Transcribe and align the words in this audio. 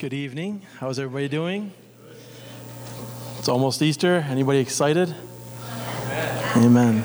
Good 0.00 0.14
evening. 0.14 0.62
How's 0.78 0.98
everybody 0.98 1.28
doing? 1.28 1.72
It's 3.38 3.50
almost 3.50 3.82
Easter. 3.82 4.24
Anybody 4.30 4.58
excited? 4.60 5.14
Amen. 6.56 7.04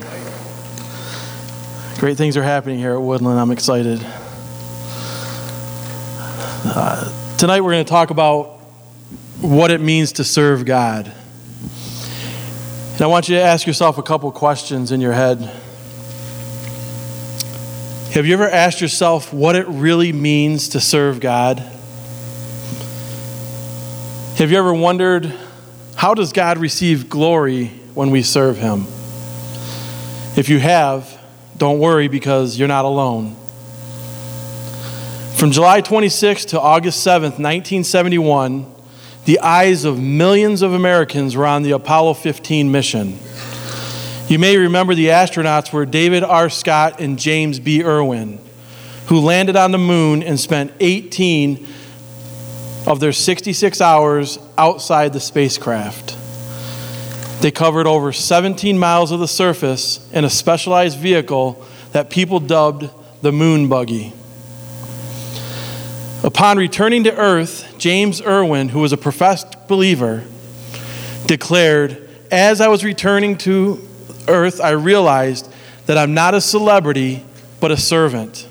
Great 1.98 2.16
things 2.16 2.38
are 2.38 2.42
happening 2.42 2.78
here 2.78 2.94
at 2.94 3.02
Woodland. 3.02 3.38
I'm 3.38 3.50
excited. 3.50 4.00
Uh, 6.64 7.36
tonight 7.36 7.60
we're 7.60 7.72
going 7.72 7.84
to 7.84 7.90
talk 7.90 8.08
about 8.08 8.60
what 9.42 9.70
it 9.70 9.82
means 9.82 10.12
to 10.12 10.24
serve 10.24 10.64
God. 10.64 11.12
And 12.94 13.02
I 13.02 13.06
want 13.08 13.28
you 13.28 13.34
to 13.34 13.42
ask 13.42 13.66
yourself 13.66 13.98
a 13.98 14.02
couple 14.02 14.32
questions 14.32 14.90
in 14.90 15.02
your 15.02 15.12
head. 15.12 15.40
Have 18.14 18.24
you 18.24 18.32
ever 18.32 18.48
asked 18.48 18.80
yourself 18.80 19.34
what 19.34 19.54
it 19.54 19.68
really 19.68 20.14
means 20.14 20.70
to 20.70 20.80
serve 20.80 21.20
God? 21.20 21.74
Have 24.36 24.50
you 24.50 24.58
ever 24.58 24.74
wondered 24.74 25.32
how 25.94 26.12
does 26.12 26.34
God 26.34 26.58
receive 26.58 27.08
glory 27.08 27.68
when 27.94 28.10
we 28.10 28.22
serve 28.22 28.58
him? 28.58 28.82
If 30.36 30.50
you 30.50 30.58
have, 30.58 31.18
don't 31.56 31.78
worry 31.78 32.08
because 32.08 32.58
you're 32.58 32.68
not 32.68 32.84
alone. 32.84 33.34
From 35.36 35.52
July 35.52 35.80
26 35.80 36.44
to 36.46 36.60
August 36.60 37.04
7th, 37.06 37.38
1971, 37.40 38.70
the 39.24 39.40
eyes 39.40 39.86
of 39.86 39.98
millions 39.98 40.60
of 40.60 40.74
Americans 40.74 41.34
were 41.34 41.46
on 41.46 41.62
the 41.62 41.70
Apollo 41.70 42.12
15 42.14 42.70
mission. 42.70 43.18
You 44.28 44.38
may 44.38 44.58
remember 44.58 44.94
the 44.94 45.06
astronauts 45.06 45.72
were 45.72 45.86
David 45.86 46.22
R. 46.22 46.50
Scott 46.50 47.00
and 47.00 47.18
James 47.18 47.58
B. 47.58 47.82
Irwin, 47.82 48.38
who 49.06 49.18
landed 49.18 49.56
on 49.56 49.70
the 49.70 49.78
moon 49.78 50.22
and 50.22 50.38
spent 50.38 50.74
18 50.78 51.66
of 52.86 53.00
their 53.00 53.12
66 53.12 53.80
hours 53.80 54.38
outside 54.56 55.12
the 55.12 55.20
spacecraft. 55.20 56.16
They 57.42 57.50
covered 57.50 57.86
over 57.86 58.12
17 58.12 58.78
miles 58.78 59.10
of 59.10 59.20
the 59.20 59.28
surface 59.28 60.08
in 60.12 60.24
a 60.24 60.30
specialized 60.30 60.98
vehicle 60.98 61.62
that 61.92 62.10
people 62.10 62.40
dubbed 62.40 62.88
the 63.22 63.32
moon 63.32 63.68
buggy. 63.68 64.12
Upon 66.22 66.56
returning 66.56 67.04
to 67.04 67.16
Earth, 67.16 67.74
James 67.78 68.22
Irwin, 68.22 68.70
who 68.70 68.80
was 68.80 68.92
a 68.92 68.96
professed 68.96 69.68
believer, 69.68 70.24
declared, 71.26 72.08
As 72.30 72.60
I 72.60 72.68
was 72.68 72.84
returning 72.84 73.36
to 73.38 73.86
Earth, 74.26 74.60
I 74.60 74.70
realized 74.70 75.52
that 75.86 75.98
I'm 75.98 76.14
not 76.14 76.34
a 76.34 76.40
celebrity, 76.40 77.24
but 77.60 77.70
a 77.70 77.76
servant. 77.76 78.48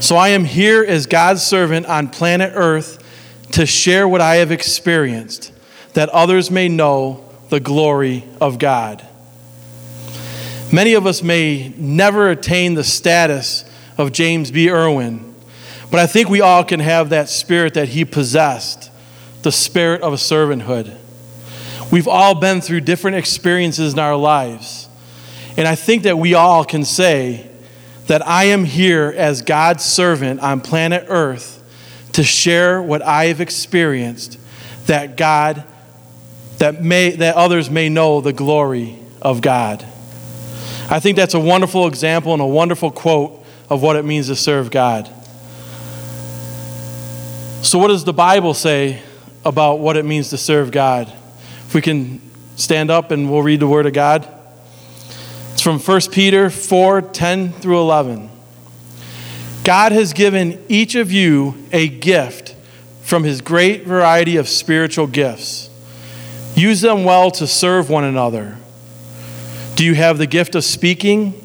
So 0.00 0.16
I 0.16 0.28
am 0.28 0.44
here 0.44 0.84
as 0.84 1.06
God's 1.06 1.42
servant 1.42 1.86
on 1.86 2.08
planet 2.08 2.52
Earth 2.54 3.04
to 3.52 3.66
share 3.66 4.06
what 4.06 4.20
I 4.20 4.36
have 4.36 4.52
experienced, 4.52 5.52
that 5.94 6.08
others 6.10 6.50
may 6.50 6.68
know 6.68 7.28
the 7.48 7.60
glory 7.60 8.24
of 8.40 8.58
God. 8.58 9.06
Many 10.72 10.94
of 10.94 11.06
us 11.06 11.22
may 11.22 11.74
never 11.76 12.30
attain 12.30 12.74
the 12.74 12.84
status 12.84 13.64
of 13.96 14.12
James 14.12 14.50
B. 14.50 14.70
Irwin, 14.70 15.34
but 15.90 15.98
I 15.98 16.06
think 16.06 16.28
we 16.28 16.40
all 16.40 16.62
can 16.62 16.80
have 16.80 17.08
that 17.08 17.28
spirit 17.28 17.74
that 17.74 17.88
he 17.88 18.04
possessed 18.04 18.90
the 19.42 19.50
spirit 19.50 20.02
of 20.02 20.12
servanthood. 20.14 20.96
We've 21.90 22.08
all 22.08 22.34
been 22.34 22.60
through 22.60 22.82
different 22.82 23.16
experiences 23.16 23.94
in 23.94 23.98
our 23.98 24.16
lives, 24.16 24.88
and 25.56 25.66
I 25.66 25.74
think 25.74 26.04
that 26.04 26.18
we 26.18 26.34
all 26.34 26.64
can 26.64 26.84
say, 26.84 27.47
that 28.08 28.26
I 28.26 28.44
am 28.44 28.64
here 28.64 29.14
as 29.16 29.42
God's 29.42 29.84
servant 29.84 30.40
on 30.40 30.60
planet 30.60 31.06
Earth 31.08 31.54
to 32.12 32.24
share 32.24 32.82
what 32.82 33.02
I 33.02 33.26
have 33.26 33.40
experienced, 33.40 34.38
that 34.86 35.16
God, 35.16 35.64
that, 36.58 36.82
may, 36.82 37.10
that 37.10 37.36
others 37.36 37.70
may 37.70 37.88
know 37.88 38.20
the 38.20 38.32
glory 38.32 38.98
of 39.22 39.40
God. 39.40 39.82
I 40.90 41.00
think 41.00 41.16
that's 41.16 41.34
a 41.34 41.40
wonderful 41.40 41.86
example 41.86 42.32
and 42.32 42.42
a 42.42 42.46
wonderful 42.46 42.90
quote 42.90 43.44
of 43.68 43.82
what 43.82 43.96
it 43.96 44.04
means 44.04 44.28
to 44.28 44.36
serve 44.36 44.70
God. 44.70 45.08
So, 47.62 47.78
what 47.78 47.88
does 47.88 48.04
the 48.04 48.14
Bible 48.14 48.54
say 48.54 49.02
about 49.44 49.80
what 49.80 49.96
it 49.96 50.04
means 50.04 50.30
to 50.30 50.38
serve 50.38 50.70
God? 50.70 51.12
If 51.66 51.74
we 51.74 51.82
can 51.82 52.22
stand 52.56 52.90
up 52.90 53.10
and 53.10 53.30
we'll 53.30 53.42
read 53.42 53.60
the 53.60 53.66
Word 53.66 53.86
of 53.86 53.92
God. 53.92 54.26
It's 55.58 55.64
from 55.64 55.80
1 55.80 56.00
Peter 56.12 56.50
4 56.50 57.02
10 57.02 57.52
through 57.54 57.80
11. 57.80 58.30
God 59.64 59.90
has 59.90 60.12
given 60.12 60.64
each 60.68 60.94
of 60.94 61.10
you 61.10 61.56
a 61.72 61.88
gift 61.88 62.54
from 63.02 63.24
his 63.24 63.40
great 63.40 63.84
variety 63.84 64.36
of 64.36 64.48
spiritual 64.48 65.08
gifts. 65.08 65.68
Use 66.54 66.80
them 66.80 67.02
well 67.02 67.32
to 67.32 67.48
serve 67.48 67.90
one 67.90 68.04
another. 68.04 68.56
Do 69.74 69.84
you 69.84 69.96
have 69.96 70.18
the 70.18 70.28
gift 70.28 70.54
of 70.54 70.62
speaking? 70.62 71.44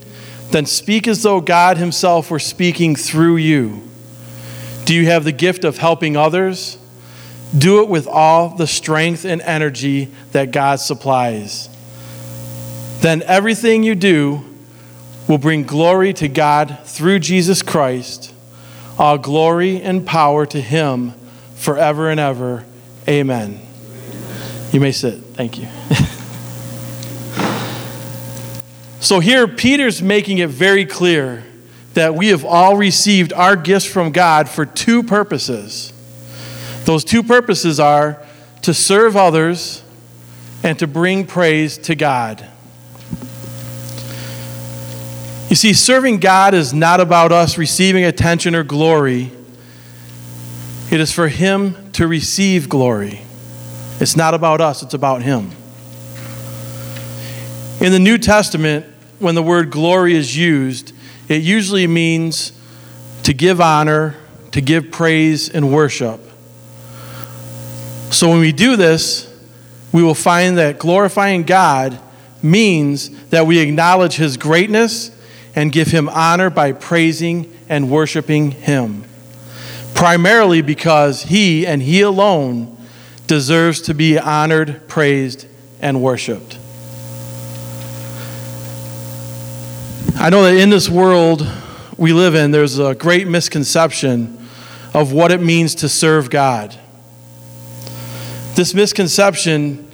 Then 0.51 0.67
speak 0.67 1.07
as 1.07 1.23
though 1.23 1.41
God 1.41 1.77
himself 1.77 2.29
were 2.29 2.37
speaking 2.37 2.95
through 2.95 3.37
you. 3.37 3.81
Do 4.85 4.93
you 4.93 5.07
have 5.07 5.23
the 5.23 5.31
gift 5.31 5.63
of 5.63 5.79
helping 5.79 6.15
others? 6.15 6.77
Do 7.57 7.81
it 7.81 7.89
with 7.89 8.05
all 8.05 8.49
the 8.49 8.67
strength 8.67 9.25
and 9.25 9.41
energy 9.41 10.11
that 10.33 10.51
God 10.51 10.79
supplies 10.79 11.72
then 13.03 13.21
everything 13.23 13.83
you 13.83 13.95
do 13.95 14.41
will 15.27 15.37
bring 15.37 15.63
glory 15.63 16.13
to 16.13 16.29
God 16.29 16.79
through 16.85 17.19
Jesus 17.19 17.61
Christ. 17.61 18.33
All 18.97 19.17
glory 19.17 19.81
and 19.81 20.07
power 20.07 20.45
to 20.45 20.61
Him 20.61 21.11
forever 21.55 22.09
and 22.09 22.17
ever. 22.17 22.63
Amen. 23.05 23.59
You 24.71 24.79
may 24.79 24.93
sit. 24.93 25.15
Thank 25.15 25.57
you. 25.57 25.67
so 29.01 29.19
here, 29.19 29.49
Peter's 29.49 30.01
making 30.01 30.37
it 30.37 30.49
very 30.49 30.85
clear 30.85 31.43
that 31.95 32.15
we 32.15 32.29
have 32.29 32.45
all 32.45 32.77
received 32.77 33.33
our 33.33 33.57
gifts 33.57 33.85
from 33.85 34.13
God 34.13 34.47
for 34.47 34.65
two 34.65 35.03
purposes. 35.03 35.91
Those 36.85 37.03
two 37.03 37.21
purposes 37.21 37.81
are 37.81 38.25
to 38.61 38.73
serve 38.73 39.17
others 39.17 39.83
and 40.63 40.79
to 40.79 40.87
bring 40.87 41.25
praise 41.25 41.77
to 41.79 41.95
God. 41.95 42.47
You 45.53 45.55
see, 45.55 45.73
serving 45.73 46.17
God 46.17 46.55
is 46.55 46.73
not 46.73 46.99
about 46.99 47.31
us 47.31 47.59
receiving 47.59 48.03
attention 48.05 48.55
or 48.55 48.63
glory, 48.63 49.29
it 50.89 50.99
is 50.99 51.11
for 51.11 51.27
Him 51.27 51.91
to 51.91 52.07
receive 52.07 52.67
glory. 52.67 53.21
It's 53.99 54.15
not 54.15 54.33
about 54.33 54.61
us, 54.61 54.81
it's 54.81 54.95
about 54.95 55.21
Him. 55.21 55.51
In 57.79 57.91
the 57.91 57.99
New 57.99 58.17
Testament, 58.17 58.87
when 59.19 59.35
the 59.35 59.43
word 59.43 59.69
glory 59.69 60.15
is 60.15 60.35
used, 60.35 60.91
it 61.29 61.43
usually 61.43 61.85
means 61.85 62.51
to 63.21 63.31
give 63.31 63.61
honor, 63.61 64.15
to 64.53 64.59
give 64.59 64.89
praise 64.89 65.49
and 65.49 65.71
worship. 65.71 66.19
So 68.09 68.27
when 68.27 68.39
we 68.39 68.53
do 68.53 68.75
this, 68.75 69.31
we 69.91 70.01
will 70.01 70.15
find 70.15 70.57
that 70.57 70.79
glorifying 70.79 71.43
God 71.43 71.99
means 72.41 73.11
that 73.25 73.45
we 73.45 73.59
acknowledge 73.59 74.15
His 74.15 74.35
greatness 74.35 75.11
and 75.55 75.71
give 75.71 75.89
him 75.89 76.09
honor 76.09 76.49
by 76.49 76.71
praising 76.71 77.51
and 77.69 77.89
worshiping 77.89 78.51
him. 78.51 79.05
Primarily 79.93 80.61
because 80.61 81.23
he 81.23 81.65
and 81.67 81.81
he 81.81 82.01
alone 82.01 82.77
deserves 83.27 83.81
to 83.81 83.93
be 83.93 84.17
honored, 84.17 84.87
praised, 84.87 85.47
and 85.81 86.01
worshiped. 86.01 86.57
I 90.15 90.29
know 90.29 90.43
that 90.43 90.55
in 90.55 90.69
this 90.69 90.89
world 90.89 91.45
we 91.97 92.13
live 92.13 92.35
in, 92.35 92.51
there's 92.51 92.79
a 92.79 92.95
great 92.95 93.27
misconception 93.27 94.47
of 94.93 95.11
what 95.11 95.31
it 95.31 95.41
means 95.41 95.75
to 95.75 95.89
serve 95.89 96.29
God. 96.29 96.75
This 98.55 98.73
misconception 98.73 99.89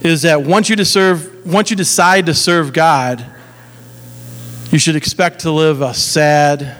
is 0.00 0.22
that 0.22 0.42
once 0.42 0.68
you, 0.68 0.82
serve, 0.84 1.44
once 1.46 1.70
you 1.70 1.76
decide 1.76 2.26
to 2.26 2.34
serve 2.34 2.72
God, 2.72 3.24
you 4.72 4.78
should 4.78 4.96
expect 4.96 5.40
to 5.40 5.50
live 5.50 5.80
a 5.80 5.94
sad 5.94 6.76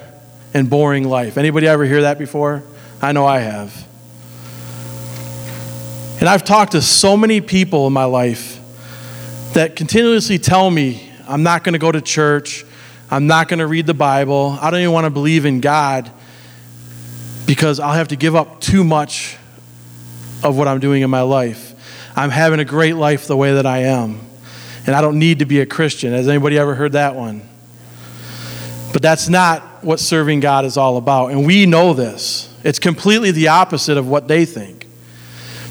and 0.52 0.68
boring 0.68 1.04
life. 1.04 1.38
Anybody 1.38 1.68
ever 1.68 1.84
hear 1.84 2.02
that 2.02 2.18
before? 2.18 2.62
I 3.00 3.12
know 3.12 3.26
I 3.26 3.38
have. 3.38 3.86
And 6.18 6.28
I've 6.28 6.44
talked 6.44 6.72
to 6.72 6.82
so 6.82 7.16
many 7.16 7.40
people 7.40 7.86
in 7.86 7.92
my 7.92 8.04
life 8.04 8.58
that 9.52 9.76
continuously 9.76 10.38
tell 10.38 10.70
me, 10.70 11.10
I'm 11.28 11.42
not 11.42 11.62
going 11.62 11.74
to 11.74 11.78
go 11.78 11.92
to 11.92 12.00
church. 12.00 12.64
I'm 13.10 13.26
not 13.26 13.48
going 13.48 13.60
to 13.60 13.66
read 13.66 13.86
the 13.86 13.94
Bible. 13.94 14.58
I 14.60 14.70
don't 14.70 14.80
even 14.80 14.92
want 14.92 15.04
to 15.04 15.10
believe 15.10 15.44
in 15.44 15.60
God 15.60 16.10
because 17.46 17.78
I'll 17.78 17.92
have 17.92 18.08
to 18.08 18.16
give 18.16 18.34
up 18.34 18.60
too 18.60 18.82
much 18.82 19.36
of 20.42 20.58
what 20.58 20.68
I'm 20.68 20.80
doing 20.80 21.02
in 21.02 21.10
my 21.10 21.22
life. 21.22 21.74
I'm 22.16 22.30
having 22.30 22.60
a 22.60 22.64
great 22.64 22.96
life 22.96 23.26
the 23.26 23.36
way 23.36 23.54
that 23.54 23.66
I 23.66 23.78
am. 23.84 24.20
And 24.86 24.94
I 24.94 25.00
don't 25.00 25.18
need 25.18 25.40
to 25.40 25.44
be 25.44 25.60
a 25.60 25.66
Christian. 25.66 26.12
Has 26.12 26.28
anybody 26.28 26.58
ever 26.58 26.74
heard 26.74 26.92
that 26.92 27.14
one? 27.14 27.42
But 28.92 29.02
that's 29.02 29.28
not 29.28 29.84
what 29.84 30.00
serving 30.00 30.40
God 30.40 30.64
is 30.64 30.76
all 30.76 30.96
about. 30.96 31.30
And 31.30 31.46
we 31.46 31.66
know 31.66 31.92
this. 31.92 32.52
It's 32.64 32.78
completely 32.78 33.30
the 33.30 33.48
opposite 33.48 33.96
of 33.96 34.08
what 34.08 34.28
they 34.28 34.44
think. 34.44 34.86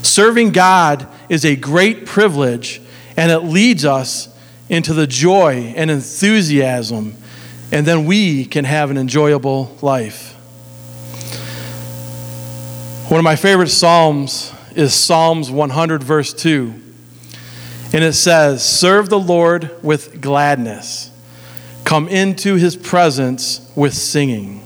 Serving 0.02 0.50
God 0.50 1.08
is 1.28 1.44
a 1.44 1.56
great 1.56 2.06
privilege, 2.06 2.80
and 3.16 3.30
it 3.30 3.40
leads 3.40 3.84
us 3.84 4.28
into 4.68 4.94
the 4.94 5.06
joy 5.06 5.74
and 5.76 5.90
enthusiasm, 5.90 7.14
and 7.72 7.86
then 7.86 8.06
we 8.06 8.44
can 8.44 8.64
have 8.64 8.90
an 8.90 8.98
enjoyable 8.98 9.76
life. 9.82 10.32
One 13.08 13.20
of 13.20 13.24
my 13.24 13.36
favorite 13.36 13.68
Psalms 13.68 14.52
is 14.74 14.92
Psalms 14.92 15.50
100, 15.50 16.02
verse 16.02 16.32
2. 16.32 16.82
And 17.92 18.02
it 18.02 18.14
says, 18.14 18.64
Serve 18.64 19.08
the 19.08 19.18
Lord 19.18 19.70
with 19.82 20.20
gladness, 20.20 21.10
come 21.86 22.08
into 22.08 22.56
his 22.56 22.76
presence 22.76 23.72
with 23.76 23.94
singing. 23.94 24.60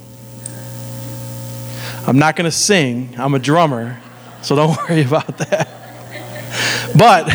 I'm 2.07 2.19
not 2.19 2.35
going 2.35 2.47
to 2.47 2.51
sing, 2.51 3.15
I'm 3.19 3.35
a 3.35 3.39
drummer, 3.39 4.01
so 4.41 4.57
don't 4.57 4.77
worry 4.89 5.03
about 5.03 5.37
that. 5.39 5.69
But 6.97 7.31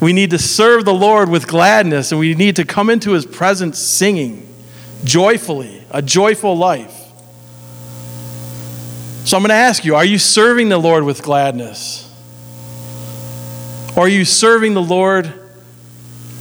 we 0.00 0.14
need 0.14 0.30
to 0.30 0.38
serve 0.38 0.86
the 0.86 0.94
Lord 0.94 1.28
with 1.28 1.46
gladness, 1.46 2.12
and 2.12 2.18
we 2.18 2.34
need 2.34 2.56
to 2.56 2.64
come 2.64 2.88
into 2.88 3.12
his 3.12 3.26
presence 3.26 3.78
singing 3.78 4.52
joyfully, 5.04 5.84
a 5.90 6.00
joyful 6.00 6.56
life. 6.56 6.94
So 9.26 9.36
I'm 9.36 9.42
going 9.42 9.50
to 9.50 9.54
ask 9.54 9.84
you 9.84 9.96
are 9.96 10.04
you 10.04 10.18
serving 10.18 10.70
the 10.70 10.78
Lord 10.78 11.04
with 11.04 11.22
gladness? 11.22 12.06
Or 13.96 14.04
are 14.04 14.08
you 14.08 14.24
serving 14.24 14.72
the 14.72 14.82
Lord 14.82 15.26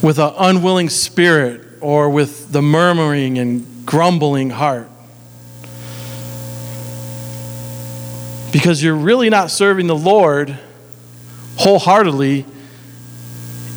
with 0.01 0.17
an 0.17 0.31
unwilling 0.37 0.87
spirit 0.87 1.66
or 1.81 2.09
with 2.09 2.51
the 2.51 2.61
murmuring 2.61 3.37
and 3.37 3.85
grumbling 3.85 4.49
heart? 4.49 4.89
Because 8.51 8.81
you're 8.81 8.95
really 8.95 9.29
not 9.29 9.51
serving 9.51 9.87
the 9.87 9.95
Lord 9.95 10.57
wholeheartedly 11.57 12.45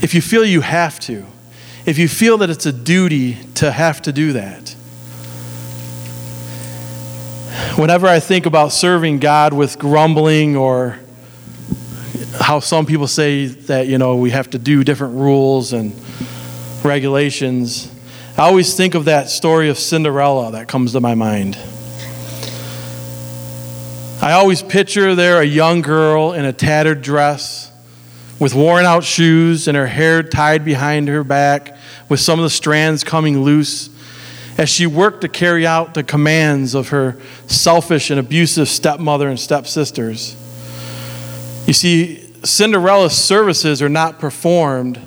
if 0.02 0.14
you 0.14 0.22
feel 0.22 0.44
you 0.44 0.60
have 0.62 0.98
to, 1.00 1.26
if 1.84 1.98
you 1.98 2.08
feel 2.08 2.38
that 2.38 2.50
it's 2.50 2.66
a 2.66 2.72
duty 2.72 3.34
to 3.56 3.70
have 3.70 4.00
to 4.02 4.12
do 4.12 4.32
that. 4.32 4.70
Whenever 7.76 8.06
I 8.06 8.20
think 8.20 8.46
about 8.46 8.72
serving 8.72 9.18
God 9.18 9.52
with 9.52 9.78
grumbling 9.78 10.56
or 10.56 10.98
how 12.38 12.60
some 12.60 12.86
people 12.86 13.06
say 13.06 13.46
that, 13.46 13.86
you 13.86 13.98
know, 13.98 14.16
we 14.16 14.30
have 14.30 14.50
to 14.50 14.58
do 14.58 14.84
different 14.84 15.14
rules 15.14 15.72
and 15.72 15.94
regulations, 16.84 17.89
I 18.40 18.44
always 18.44 18.74
think 18.74 18.94
of 18.94 19.04
that 19.04 19.28
story 19.28 19.68
of 19.68 19.78
Cinderella 19.78 20.52
that 20.52 20.66
comes 20.66 20.92
to 20.92 21.00
my 21.02 21.14
mind. 21.14 21.58
I 24.22 24.32
always 24.32 24.62
picture 24.62 25.14
there 25.14 25.42
a 25.42 25.44
young 25.44 25.82
girl 25.82 26.32
in 26.32 26.46
a 26.46 26.52
tattered 26.54 27.02
dress 27.02 27.70
with 28.38 28.54
worn 28.54 28.86
out 28.86 29.04
shoes 29.04 29.68
and 29.68 29.76
her 29.76 29.86
hair 29.86 30.22
tied 30.22 30.64
behind 30.64 31.08
her 31.08 31.22
back 31.22 31.76
with 32.08 32.20
some 32.20 32.38
of 32.38 32.42
the 32.44 32.48
strands 32.48 33.04
coming 33.04 33.42
loose 33.42 33.90
as 34.56 34.70
she 34.70 34.86
worked 34.86 35.20
to 35.20 35.28
carry 35.28 35.66
out 35.66 35.92
the 35.92 36.02
commands 36.02 36.74
of 36.74 36.88
her 36.88 37.18
selfish 37.46 38.08
and 38.08 38.18
abusive 38.18 38.70
stepmother 38.70 39.28
and 39.28 39.38
stepsisters. 39.38 40.34
You 41.66 41.74
see, 41.74 42.32
Cinderella's 42.42 43.12
services 43.12 43.82
are 43.82 43.90
not 43.90 44.18
performed 44.18 44.98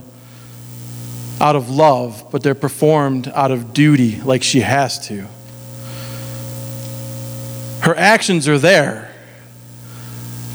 out 1.41 1.55
of 1.55 1.69
love, 1.69 2.27
but 2.31 2.43
they're 2.43 2.55
performed 2.55 3.27
out 3.27 3.51
of 3.51 3.73
duty, 3.73 4.21
like 4.21 4.43
she 4.43 4.61
has 4.61 5.07
to. 5.07 5.27
Her 7.81 7.95
actions 7.95 8.47
are 8.47 8.57
there, 8.57 9.13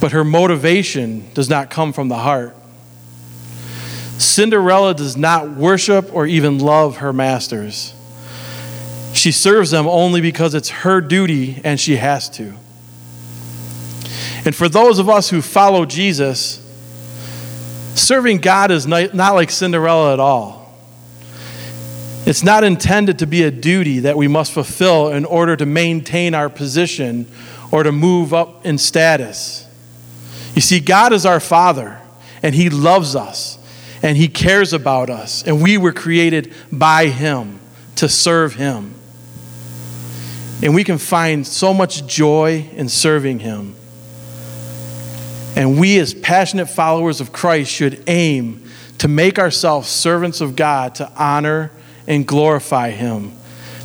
but 0.01 0.13
her 0.13 0.25
motivation 0.25 1.31
does 1.35 1.51
not 1.51 1.69
come 1.71 1.93
from 1.93 2.09
the 2.09 2.17
heart. 2.17 2.57
Cinderella 4.19 4.95
does 4.95 5.17
not 5.17 5.51
worship 5.51 6.15
or 6.15 6.27
even 6.27 6.59
love 6.59 6.99
her 6.99 7.13
masters. 7.13 7.95
She 9.13 9.31
serves 9.31 9.71
them 9.71 9.87
only 9.87 10.21
because 10.21 10.55
it's 10.55 10.71
her 10.71 11.01
duty 11.01 11.61
and 11.65 11.79
she 11.79 11.97
has 11.97 12.31
to. 12.31 12.55
And 14.45 14.55
for 14.55 14.69
those 14.69 14.99
of 14.99 15.09
us 15.09 15.29
who 15.29 15.43
follow 15.43 15.85
Jesus, 15.85 16.65
serving 17.95 18.39
God 18.39 18.71
is 18.71 18.87
not 18.87 19.15
like 19.15 19.51
Cinderella 19.51 20.15
at 20.15 20.21
all. 20.21 20.58
It's 22.29 22.43
not 22.43 22.63
intended 22.63 23.21
to 23.21 23.27
be 23.27 23.43
a 23.45 23.51
duty 23.51 24.01
that 24.01 24.19
we 24.19 24.29
must 24.29 24.53
fulfill 24.53 25.09
in 25.09 25.25
order 25.25 25.57
to 25.57 25.65
maintain 25.65 26.35
our 26.35 26.51
position 26.51 27.27
or 27.73 27.83
to 27.83 27.91
move 27.91 28.35
up 28.35 28.67
in 28.67 28.77
status. 28.77 29.67
You 30.55 30.61
see, 30.61 30.79
God 30.79 31.15
is 31.15 31.25
our 31.25 31.41
Father, 31.41 31.99
and 32.43 32.55
He 32.55 32.69
loves 32.69 33.17
us, 33.17 33.59
and 34.03 34.15
He 34.15 34.29
cares 34.29 34.75
about 34.75 35.09
us, 35.09 35.43
and 35.43 35.63
we 35.63 35.79
were 35.79 35.95
created 35.95 36.53
by 36.71 37.07
Him 37.07 37.61
to 37.97 38.11
serve 38.11 38.57
Him. 38.57 38.95
And 40.63 40.75
we 40.75 40.85
can 40.85 40.99
find 40.99 41.47
so 41.47 41.73
much 41.73 42.07
joy 42.07 42.69
in 42.73 42.91
serving 42.91 43.39
Him. 43.39 43.75
And 45.57 45.81
we, 45.81 45.99
as 45.99 46.13
passionate 46.13 46.67
followers 46.67 47.23
of 47.23 47.33
Christ, 47.33 47.71
should 47.71 48.05
aim 48.07 48.69
to 48.99 49.09
make 49.09 49.39
ourselves 49.39 49.89
servants 49.89 50.43
of 50.43 50.57
God 50.57 50.95
to 50.97 51.11
honor 51.17 51.71
and 52.09 52.27
glorify 52.27 52.91
Him 52.91 53.33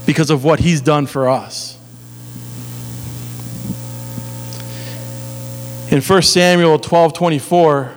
because 0.07 0.31
of 0.31 0.43
what 0.43 0.59
He's 0.59 0.81
done 0.81 1.05
for 1.05 1.29
us. 1.29 1.77
In 5.91 6.01
1 6.01 6.21
Samuel 6.23 6.79
12 6.79 7.13
24, 7.13 7.91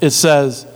it 0.00 0.10
says, 0.10 0.66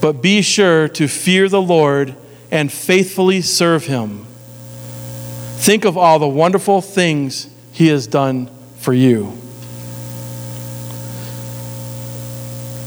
But 0.00 0.22
be 0.22 0.40
sure 0.40 0.88
to 0.88 1.08
fear 1.08 1.48
the 1.48 1.60
Lord 1.60 2.14
and 2.50 2.72
faithfully 2.72 3.42
serve 3.42 3.84
Him. 3.84 4.24
Think 5.56 5.84
of 5.84 5.98
all 5.98 6.18
the 6.18 6.28
wonderful 6.28 6.80
things 6.80 7.50
He 7.72 7.88
has 7.88 8.06
done 8.06 8.48
for 8.78 8.94
you. 8.94 9.32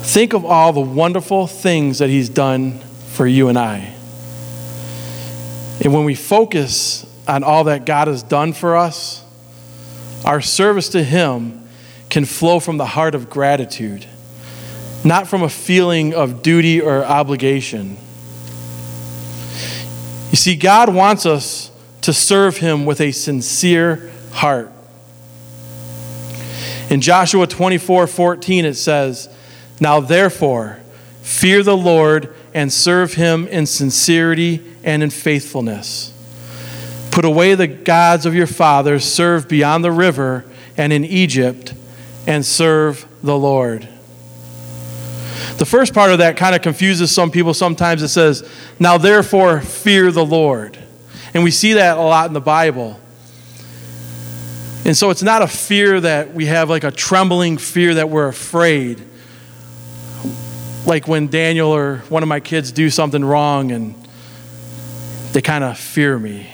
Think 0.03 0.33
of 0.33 0.45
all 0.45 0.71
the 0.71 0.79
wonderful 0.79 1.47
things 1.47 1.99
that 1.99 2.09
He's 2.09 2.29
done 2.29 2.79
for 2.79 3.27
you 3.27 3.49
and 3.49 3.59
I. 3.59 3.96
And 5.83 5.93
when 5.93 6.05
we 6.05 6.15
focus 6.15 7.05
on 7.27 7.43
all 7.43 7.65
that 7.65 7.85
God 7.85 8.07
has 8.07 8.23
done 8.23 8.53
for 8.53 8.75
us, 8.75 9.23
our 10.25 10.41
service 10.41 10.89
to 10.89 11.03
Him 11.03 11.67
can 12.09 12.25
flow 12.25 12.59
from 12.59 12.77
the 12.77 12.85
heart 12.85 13.15
of 13.15 13.29
gratitude, 13.29 14.05
not 15.03 15.27
from 15.27 15.43
a 15.43 15.49
feeling 15.49 16.13
of 16.13 16.41
duty 16.41 16.81
or 16.81 17.03
obligation. 17.03 17.97
You 20.31 20.37
see, 20.37 20.55
God 20.55 20.93
wants 20.93 21.25
us 21.25 21.71
to 22.01 22.13
serve 22.13 22.57
Him 22.57 22.85
with 22.85 23.01
a 23.01 23.11
sincere 23.11 24.11
heart. 24.31 24.71
In 26.89 27.01
Joshua 27.01 27.45
24 27.45 28.07
14, 28.07 28.65
it 28.65 28.75
says, 28.75 29.29
Now 29.79 29.99
therefore, 29.99 30.79
fear 31.21 31.61
the 31.63 31.77
Lord 31.77 32.33
and 32.53 32.71
serve 32.71 33.13
Him 33.13 33.47
in 33.47 33.65
sincerity 33.65 34.63
and 34.87 35.03
in 35.03 35.09
faithfulness. 35.09 36.13
Put 37.11 37.25
away 37.25 37.55
the 37.55 37.67
gods 37.67 38.25
of 38.25 38.33
your 38.33 38.47
fathers, 38.47 39.03
serve 39.03 39.49
beyond 39.49 39.83
the 39.83 39.91
river 39.91 40.45
and 40.77 40.93
in 40.93 41.03
Egypt, 41.03 41.73
and 42.25 42.45
serve 42.45 43.05
the 43.21 43.37
Lord. 43.37 43.87
The 45.57 45.65
first 45.65 45.93
part 45.93 46.11
of 46.11 46.19
that 46.19 46.37
kind 46.37 46.55
of 46.55 46.61
confuses 46.61 47.11
some 47.11 47.31
people. 47.31 47.53
Sometimes 47.53 48.01
it 48.01 48.07
says, 48.07 48.49
Now 48.79 48.97
therefore 48.97 49.59
fear 49.59 50.09
the 50.09 50.25
Lord. 50.25 50.79
And 51.33 51.43
we 51.43 51.51
see 51.51 51.73
that 51.73 51.97
a 51.97 52.01
lot 52.01 52.27
in 52.27 52.33
the 52.33 52.39
Bible. 52.39 52.97
And 54.85 54.95
so 54.95 55.09
it's 55.09 55.23
not 55.23 55.41
a 55.41 55.47
fear 55.47 55.99
that 55.99 56.33
we 56.33 56.45
have 56.45 56.69
like 56.69 56.85
a 56.85 56.91
trembling 56.91 57.57
fear 57.57 57.95
that 57.95 58.09
we're 58.09 58.29
afraid. 58.29 59.03
Like 60.85 61.09
when 61.09 61.27
Daniel 61.27 61.71
or 61.71 61.97
one 62.07 62.23
of 62.23 62.29
my 62.29 62.39
kids 62.39 62.71
do 62.71 62.89
something 62.89 63.25
wrong 63.25 63.73
and 63.73 63.96
they 65.37 65.41
kind 65.43 65.63
of 65.63 65.77
fear 65.77 66.17
me. 66.17 66.47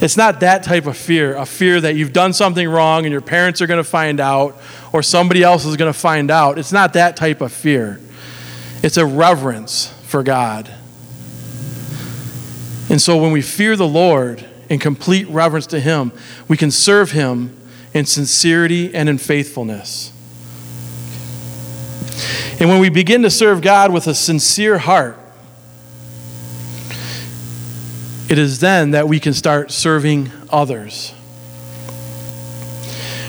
It's 0.00 0.16
not 0.16 0.38
that 0.38 0.62
type 0.62 0.86
of 0.86 0.96
fear, 0.96 1.34
a 1.34 1.44
fear 1.44 1.80
that 1.80 1.96
you've 1.96 2.12
done 2.12 2.32
something 2.32 2.68
wrong 2.68 3.04
and 3.04 3.10
your 3.10 3.20
parents 3.20 3.60
are 3.60 3.66
going 3.66 3.82
to 3.82 3.90
find 3.90 4.20
out 4.20 4.60
or 4.92 5.02
somebody 5.02 5.42
else 5.42 5.64
is 5.64 5.74
going 5.74 5.92
to 5.92 5.98
find 5.98 6.30
out. 6.30 6.56
It's 6.56 6.70
not 6.70 6.92
that 6.92 7.16
type 7.16 7.40
of 7.40 7.50
fear. 7.50 8.00
It's 8.84 8.96
a 8.96 9.04
reverence 9.04 9.88
for 10.04 10.22
God. 10.22 10.72
And 12.88 13.02
so 13.02 13.20
when 13.20 13.32
we 13.32 13.42
fear 13.42 13.74
the 13.74 13.88
Lord 13.88 14.46
in 14.70 14.78
complete 14.78 15.26
reverence 15.26 15.66
to 15.66 15.80
Him, 15.80 16.12
we 16.46 16.56
can 16.56 16.70
serve 16.70 17.10
Him 17.10 17.60
in 17.92 18.06
sincerity 18.06 18.94
and 18.94 19.08
in 19.08 19.18
faithfulness. 19.18 20.12
And 22.60 22.70
when 22.70 22.78
we 22.78 22.88
begin 22.88 23.22
to 23.22 23.30
serve 23.30 23.62
God 23.62 23.92
with 23.92 24.06
a 24.06 24.14
sincere 24.14 24.78
heart, 24.78 25.18
it 28.28 28.38
is 28.38 28.60
then 28.60 28.90
that 28.90 29.08
we 29.08 29.20
can 29.20 29.32
start 29.32 29.70
serving 29.70 30.30
others. 30.50 31.14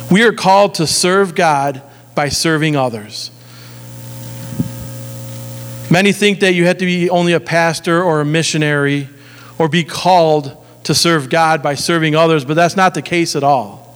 We 0.09 0.23
are 0.23 0.33
called 0.33 0.75
to 0.75 0.87
serve 0.87 1.35
God 1.35 1.81
by 2.15 2.29
serving 2.29 2.75
others. 2.75 3.29
Many 5.89 6.11
think 6.11 6.39
that 6.39 6.53
you 6.53 6.65
have 6.65 6.77
to 6.79 6.85
be 6.85 7.09
only 7.09 7.33
a 7.33 7.39
pastor 7.39 8.01
or 8.01 8.21
a 8.21 8.25
missionary 8.25 9.09
or 9.57 9.69
be 9.69 9.83
called 9.83 10.57
to 10.83 10.95
serve 10.95 11.29
God 11.29 11.61
by 11.61 11.75
serving 11.75 12.15
others, 12.15 12.45
but 12.45 12.55
that's 12.55 12.75
not 12.75 12.93
the 12.93 13.01
case 13.01 13.35
at 13.35 13.43
all. 13.43 13.95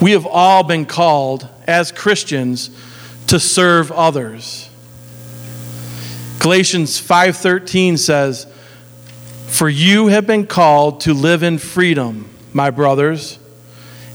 We 0.00 0.12
have 0.12 0.26
all 0.26 0.62
been 0.62 0.86
called 0.86 1.46
as 1.66 1.92
Christians 1.92 2.70
to 3.26 3.38
serve 3.38 3.92
others. 3.92 4.68
Galatians 6.40 7.00
5:13 7.00 7.98
says, 7.98 8.46
"For 9.60 9.68
you 9.68 10.06
have 10.06 10.26
been 10.26 10.46
called 10.46 11.02
to 11.02 11.12
live 11.12 11.42
in 11.42 11.58
freedom, 11.58 12.30
my 12.54 12.70
brothers 12.70 13.38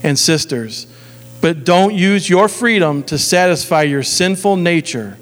and 0.02 0.18
sisters, 0.18 0.88
but 1.40 1.64
don't 1.64 1.94
use 1.94 2.28
your 2.28 2.48
freedom 2.48 3.04
to 3.04 3.16
satisfy 3.16 3.82
your 3.82 4.02
sinful 4.02 4.56
nature. 4.56 5.16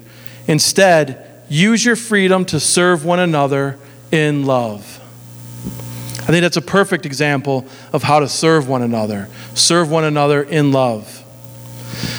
Instead, 0.47 1.23
use 1.47 1.85
your 1.85 1.95
freedom 1.95 2.43
to 2.45 2.59
serve 2.59 3.05
one 3.05 3.19
another 3.19 3.77
in 4.11 4.47
love." 4.47 4.99
I 6.23 6.31
think 6.31 6.41
that's 6.41 6.57
a 6.57 6.61
perfect 6.61 7.05
example 7.05 7.67
of 7.93 8.01
how 8.01 8.19
to 8.19 8.27
serve 8.27 8.67
one 8.67 8.81
another. 8.81 9.27
Serve 9.53 9.91
one 9.91 10.05
another 10.05 10.41
in 10.41 10.71
love. 10.71 11.21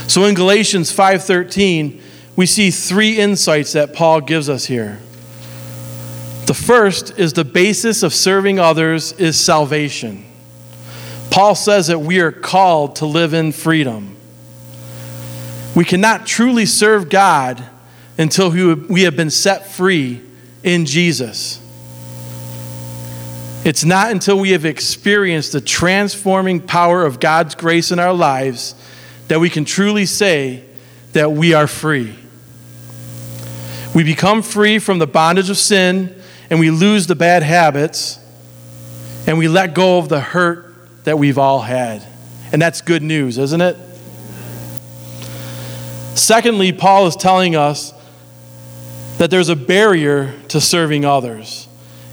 So 0.06 0.26
in 0.26 0.36
Galatians 0.36 0.92
5:13, 0.92 2.00
we 2.36 2.46
see 2.46 2.70
three 2.70 3.18
insights 3.18 3.72
that 3.72 3.92
Paul 3.92 4.20
gives 4.20 4.48
us 4.48 4.66
here. 4.66 5.00
The 6.46 6.54
first 6.54 7.18
is 7.18 7.32
the 7.32 7.44
basis 7.44 8.04
of 8.04 8.14
serving 8.14 8.60
others 8.60 9.12
is 9.12 9.38
salvation. 9.38 10.24
Paul 11.28 11.56
says 11.56 11.88
that 11.88 11.98
we 11.98 12.20
are 12.20 12.30
called 12.30 12.96
to 12.96 13.06
live 13.06 13.34
in 13.34 13.50
freedom. 13.50 14.16
We 15.74 15.84
cannot 15.84 16.24
truly 16.24 16.64
serve 16.64 17.08
God 17.08 17.62
until 18.16 18.50
we 18.50 19.02
have 19.02 19.16
been 19.16 19.30
set 19.30 19.66
free 19.66 20.22
in 20.62 20.86
Jesus. 20.86 21.60
It's 23.64 23.84
not 23.84 24.12
until 24.12 24.38
we 24.38 24.50
have 24.50 24.64
experienced 24.64 25.50
the 25.50 25.60
transforming 25.60 26.60
power 26.60 27.04
of 27.04 27.18
God's 27.18 27.56
grace 27.56 27.90
in 27.90 27.98
our 27.98 28.14
lives 28.14 28.76
that 29.26 29.40
we 29.40 29.50
can 29.50 29.64
truly 29.64 30.06
say 30.06 30.64
that 31.12 31.32
we 31.32 31.52
are 31.54 31.66
free. 31.66 32.14
We 33.92 34.04
become 34.04 34.42
free 34.42 34.78
from 34.78 35.00
the 35.00 35.06
bondage 35.08 35.50
of 35.50 35.56
sin 35.56 36.15
and 36.50 36.60
we 36.60 36.70
lose 36.70 37.06
the 37.06 37.14
bad 37.14 37.42
habits 37.42 38.18
and 39.26 39.38
we 39.38 39.48
let 39.48 39.74
go 39.74 39.98
of 39.98 40.08
the 40.08 40.20
hurt 40.20 40.74
that 41.04 41.18
we've 41.18 41.38
all 41.38 41.60
had. 41.60 42.02
And 42.52 42.62
that's 42.62 42.80
good 42.80 43.02
news, 43.02 43.38
isn't 43.38 43.60
it? 43.60 43.76
Secondly, 46.14 46.72
Paul 46.72 47.06
is 47.06 47.16
telling 47.16 47.56
us 47.56 47.92
that 49.18 49.30
there's 49.30 49.48
a 49.48 49.56
barrier 49.56 50.34
to 50.48 50.60
serving 50.60 51.04
others. 51.04 51.68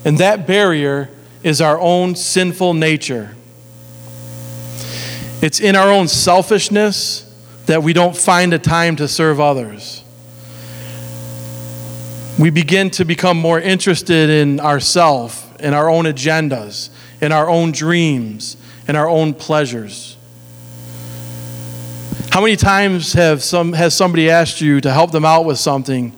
And 0.06 0.18
that 0.18 0.48
barrier 0.48 1.10
is 1.44 1.62
our 1.62 1.80
own 1.80 2.16
sinful 2.16 2.74
nature. 2.74 3.36
It's 5.42 5.60
in 5.60 5.76
our 5.76 5.92
own 5.92 6.08
selfishness 6.08 7.30
that 7.66 7.84
we 7.84 7.94
don't 7.94 8.16
find 8.16 8.54
a 8.54 8.60
time 8.60 8.96
to 8.98 9.08
serve 9.08 9.40
others. 9.40 10.03
We 12.40 12.50
begin 12.50 12.90
to 12.92 13.06
become 13.06 13.38
more 13.38 13.60
interested 13.60 14.30
in 14.30 14.60
ourselves, 14.60 15.46
in 15.60 15.74
our 15.74 15.90
own 15.90 16.06
agendas, 16.06 16.90
in 17.22 17.32
our 17.32 17.50
own 17.50 17.72
dreams, 17.72 18.58
in 18.88 18.96
our 18.96 19.08
own 19.08 19.34
pleasures. 19.34 20.18
How 22.32 22.42
many 22.42 22.56
times 22.56 23.14
have 23.14 23.44
some, 23.44 23.74
has 23.74 23.96
somebody 23.96 24.30
asked 24.32 24.60
you 24.62 24.82
to 24.82 24.92
help 24.92 25.12
them 25.12 25.24
out 25.24 25.46
with 25.46 25.60
something 25.60 26.14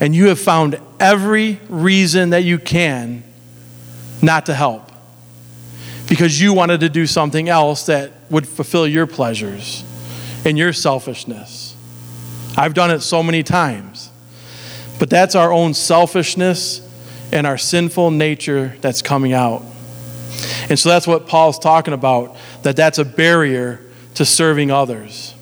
and 0.00 0.14
you 0.14 0.28
have 0.28 0.38
found 0.38 0.78
every 1.00 1.60
reason 1.68 2.30
that 2.30 2.44
you 2.44 2.58
can 2.58 3.22
not 4.20 4.46
to 4.46 4.54
help 4.54 4.90
because 6.08 6.40
you 6.40 6.52
wanted 6.52 6.80
to 6.80 6.88
do 6.88 7.06
something 7.06 7.48
else 7.48 7.86
that 7.86 8.12
would 8.30 8.46
fulfill 8.46 8.86
your 8.86 9.06
pleasures 9.06 9.82
and 10.44 10.58
your 10.58 10.72
selfishness. 10.72 11.74
I've 12.56 12.74
done 12.74 12.90
it 12.90 13.00
so 13.00 13.22
many 13.22 13.42
times. 13.42 13.93
But 14.98 15.10
that's 15.10 15.34
our 15.34 15.52
own 15.52 15.74
selfishness 15.74 16.80
and 17.32 17.46
our 17.46 17.58
sinful 17.58 18.10
nature 18.12 18.76
that's 18.80 19.02
coming 19.02 19.32
out. 19.32 19.62
And 20.68 20.78
so 20.78 20.88
that's 20.88 21.06
what 21.06 21.26
Paul's 21.26 21.58
talking 21.58 21.94
about 21.94 22.36
that 22.62 22.76
that's 22.76 22.98
a 22.98 23.04
barrier 23.04 23.80
to 24.14 24.24
serving 24.24 24.70
others. 24.70 25.34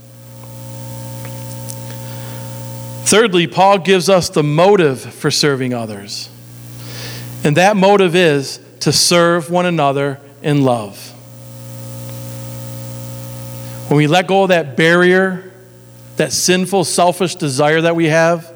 Thirdly, 3.05 3.47
Paul 3.47 3.79
gives 3.79 4.09
us 4.09 4.31
the 4.31 4.43
motive 4.43 5.01
for 5.01 5.31
serving 5.31 5.75
others. 5.75 6.31
And 7.45 7.57
that 7.57 7.77
motive 7.77 8.15
is 8.15 8.61
to 8.81 8.93
serve 8.93 9.51
one 9.51 9.67
another 9.67 10.19
in 10.43 10.63
love. 10.63 11.11
When 13.89 13.99
we 13.99 14.07
let 14.07 14.27
go 14.27 14.45
of 14.45 14.49
that 14.49 14.77
barrier, 14.77 15.53
that 16.17 16.33
sinful, 16.33 16.85
selfish 16.85 17.35
desire 17.35 17.83
that 17.83 17.95
we 17.95 18.07
have, 18.07 18.52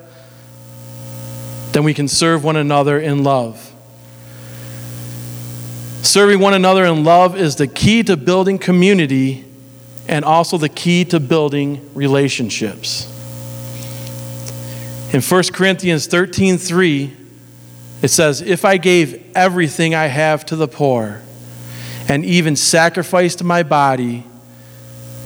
then 1.76 1.85
we 1.85 1.92
can 1.92 2.09
serve 2.09 2.42
one 2.42 2.56
another 2.56 2.99
in 2.99 3.23
love. 3.23 3.71
Serving 6.00 6.40
one 6.40 6.54
another 6.54 6.87
in 6.87 7.04
love 7.04 7.37
is 7.37 7.56
the 7.56 7.66
key 7.66 8.02
to 8.02 8.16
building 8.16 8.56
community 8.56 9.45
and 10.09 10.25
also 10.25 10.56
the 10.56 10.71
key 10.71 11.04
to 11.04 11.21
building 11.21 11.90
relationships. 11.92 13.04
In 15.12 15.21
1 15.21 15.42
Corinthians 15.52 16.06
13 16.06 16.56
3, 16.56 17.14
it 18.00 18.09
says, 18.09 18.40
If 18.40 18.64
I 18.64 18.78
gave 18.78 19.37
everything 19.37 19.95
I 19.95 20.06
have 20.06 20.47
to 20.47 20.56
the 20.56 20.68
poor 20.68 21.21
and 22.09 22.25
even 22.25 22.56
sacrificed 22.56 23.45
my 23.45 23.62
body, 23.62 24.25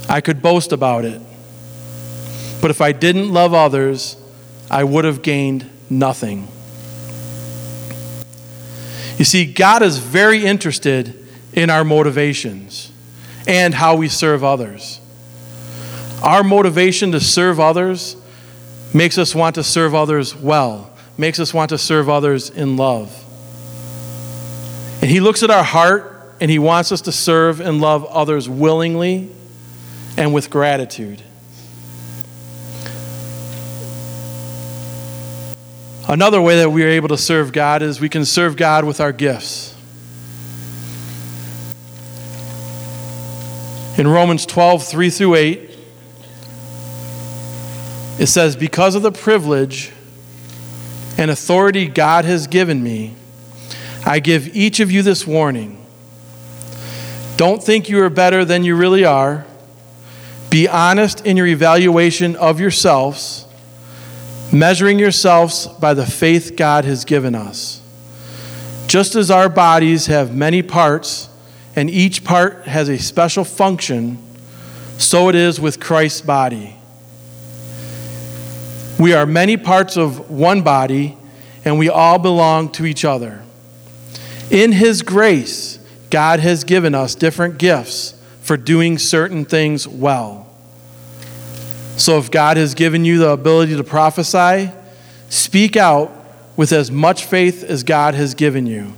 I 0.08 0.20
could 0.20 0.42
boast 0.42 0.72
about 0.72 1.04
it. 1.04 1.22
But 2.60 2.72
if 2.72 2.80
I 2.80 2.90
didn't 2.90 3.32
love 3.32 3.54
others, 3.54 4.16
I 4.68 4.82
would 4.82 5.04
have 5.04 5.22
gained 5.22 5.70
nothing. 5.90 6.48
You 9.18 9.24
see, 9.24 9.52
God 9.52 9.82
is 9.82 9.98
very 9.98 10.46
interested 10.46 11.26
in 11.52 11.68
our 11.68 11.84
motivations 11.84 12.90
and 13.46 13.74
how 13.74 13.96
we 13.96 14.08
serve 14.08 14.42
others. 14.44 15.00
Our 16.22 16.42
motivation 16.42 17.12
to 17.12 17.20
serve 17.20 17.60
others 17.60 18.16
makes 18.94 19.18
us 19.18 19.34
want 19.34 19.56
to 19.56 19.62
serve 19.62 19.94
others 19.94 20.34
well 20.34 20.90
makes 21.20 21.38
us 21.38 21.52
want 21.52 21.68
to 21.68 21.78
serve 21.78 22.08
others 22.08 22.48
in 22.48 22.78
love. 22.78 23.14
And 25.02 25.10
He 25.10 25.20
looks 25.20 25.42
at 25.42 25.50
our 25.50 25.62
heart 25.62 26.34
and 26.40 26.50
He 26.50 26.58
wants 26.58 26.92
us 26.92 27.02
to 27.02 27.12
serve 27.12 27.60
and 27.60 27.80
love 27.80 28.06
others 28.06 28.48
willingly 28.48 29.30
and 30.16 30.32
with 30.32 30.48
gratitude. 30.48 31.22
Another 36.10 36.42
way 36.42 36.56
that 36.56 36.70
we 36.70 36.82
are 36.82 36.88
able 36.88 37.06
to 37.06 37.16
serve 37.16 37.52
God 37.52 37.82
is 37.82 38.00
we 38.00 38.08
can 38.08 38.24
serve 38.24 38.56
God 38.56 38.84
with 38.84 39.00
our 39.00 39.12
gifts. 39.12 39.76
In 43.96 44.08
Romans 44.08 44.44
12, 44.44 44.84
3 44.84 45.08
through 45.10 45.34
8, 45.36 45.70
it 48.18 48.26
says, 48.26 48.56
Because 48.56 48.96
of 48.96 49.02
the 49.02 49.12
privilege 49.12 49.92
and 51.16 51.30
authority 51.30 51.86
God 51.86 52.24
has 52.24 52.48
given 52.48 52.82
me, 52.82 53.14
I 54.04 54.18
give 54.18 54.56
each 54.56 54.80
of 54.80 54.90
you 54.90 55.02
this 55.02 55.24
warning. 55.28 55.86
Don't 57.36 57.62
think 57.62 57.88
you 57.88 58.02
are 58.02 58.10
better 58.10 58.44
than 58.44 58.64
you 58.64 58.74
really 58.74 59.04
are. 59.04 59.46
Be 60.50 60.66
honest 60.66 61.24
in 61.24 61.36
your 61.36 61.46
evaluation 61.46 62.34
of 62.34 62.58
yourselves, 62.58 63.46
measuring 64.52 64.98
yourselves 64.98 65.66
by 65.66 65.94
the 65.94 66.06
faith 66.06 66.54
God 66.56 66.84
has 66.84 67.04
given 67.04 67.34
us. 67.34 67.80
Just 68.86 69.14
as 69.14 69.30
our 69.30 69.48
bodies 69.48 70.06
have 70.06 70.34
many 70.34 70.62
parts, 70.62 71.28
and 71.76 71.88
each 71.88 72.24
part 72.24 72.64
has 72.64 72.88
a 72.88 72.98
special 72.98 73.44
function, 73.44 74.18
so 74.98 75.28
it 75.28 75.34
is 75.34 75.60
with 75.60 75.78
Christ's 75.78 76.20
body. 76.20 76.76
We 78.98 79.14
are 79.14 79.24
many 79.24 79.56
parts 79.56 79.96
of 79.96 80.30
one 80.30 80.62
body, 80.62 81.16
and 81.64 81.78
we 81.78 81.88
all 81.88 82.18
belong 82.18 82.70
to 82.72 82.84
each 82.84 83.04
other. 83.04 83.42
In 84.50 84.72
His 84.72 85.02
grace, 85.02 85.78
God 86.10 86.40
has 86.40 86.64
given 86.64 86.94
us 86.94 87.14
different 87.14 87.56
gifts 87.58 88.20
for 88.40 88.56
doing 88.56 88.98
certain 88.98 89.44
things 89.44 89.86
well. 89.86 90.39
So, 92.00 92.16
if 92.16 92.30
God 92.30 92.56
has 92.56 92.72
given 92.72 93.04
you 93.04 93.18
the 93.18 93.28
ability 93.28 93.76
to 93.76 93.84
prophesy, 93.84 94.72
speak 95.28 95.76
out 95.76 96.10
with 96.56 96.72
as 96.72 96.90
much 96.90 97.26
faith 97.26 97.62
as 97.62 97.82
God 97.82 98.14
has 98.14 98.32
given 98.32 98.66
you. 98.66 98.94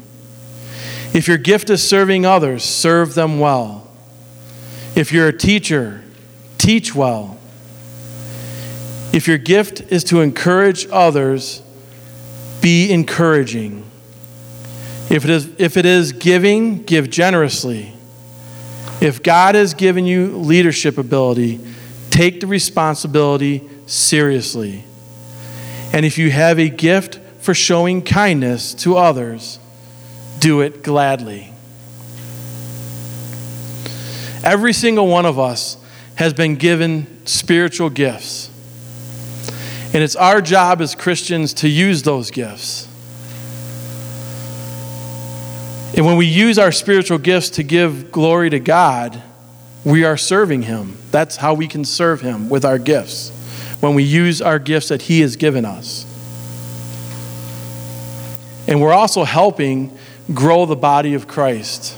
If 1.12 1.26
your 1.26 1.36
gift 1.36 1.68
is 1.68 1.82
serving 1.82 2.24
others, 2.24 2.62
serve 2.62 3.16
them 3.16 3.40
well. 3.40 3.90
If 4.94 5.10
you're 5.10 5.26
a 5.26 5.36
teacher, 5.36 6.04
teach 6.58 6.94
well. 6.94 7.38
If 9.12 9.26
your 9.26 9.38
gift 9.38 9.80
is 9.90 10.04
to 10.04 10.20
encourage 10.20 10.86
others, 10.92 11.60
be 12.60 12.92
encouraging. 12.92 13.82
If 15.10 15.24
it 15.24 15.30
is, 15.30 15.50
if 15.58 15.76
it 15.76 15.86
is 15.86 16.12
giving, 16.12 16.84
give 16.84 17.10
generously. 17.10 17.94
If 19.00 19.24
God 19.24 19.56
has 19.56 19.74
given 19.74 20.06
you 20.06 20.36
leadership 20.36 20.98
ability, 20.98 21.58
take 22.12 22.40
the 22.40 22.46
responsibility 22.46 23.66
seriously. 23.86 24.84
And 25.94 26.04
if 26.04 26.18
you 26.18 26.30
have 26.30 26.58
a 26.58 26.68
gift 26.68 27.18
for 27.40 27.54
showing 27.54 28.02
kindness 28.02 28.74
to 28.74 28.98
others, 28.98 29.58
do 30.38 30.60
it 30.60 30.82
gladly. 30.82 31.52
Every 34.44 34.74
single 34.74 35.08
one 35.08 35.24
of 35.24 35.38
us 35.38 35.78
has 36.16 36.34
been 36.34 36.56
given 36.56 37.26
spiritual 37.26 37.88
gifts. 37.88 38.50
And 39.94 40.02
it's 40.02 40.16
our 40.16 40.42
job 40.42 40.82
as 40.82 40.94
Christians 40.94 41.54
to 41.54 41.68
use 41.68 42.02
those 42.02 42.30
gifts. 42.30 42.88
And 45.96 46.04
when 46.04 46.18
we 46.18 46.26
use 46.26 46.58
our 46.58 46.72
spiritual 46.72 47.18
gifts 47.18 47.50
to 47.50 47.62
give 47.62 48.12
glory 48.12 48.50
to 48.50 48.60
God, 48.60 49.22
we 49.84 50.04
are 50.04 50.16
serving 50.16 50.62
Him. 50.62 50.96
That's 51.10 51.36
how 51.36 51.54
we 51.54 51.66
can 51.66 51.84
serve 51.84 52.20
Him 52.20 52.48
with 52.48 52.64
our 52.64 52.78
gifts, 52.78 53.30
when 53.80 53.94
we 53.94 54.02
use 54.02 54.40
our 54.40 54.58
gifts 54.58 54.88
that 54.88 55.02
He 55.02 55.20
has 55.20 55.36
given 55.36 55.64
us. 55.64 56.06
And 58.68 58.80
we're 58.80 58.92
also 58.92 59.24
helping 59.24 59.96
grow 60.32 60.66
the 60.66 60.76
body 60.76 61.14
of 61.14 61.26
Christ. 61.26 61.96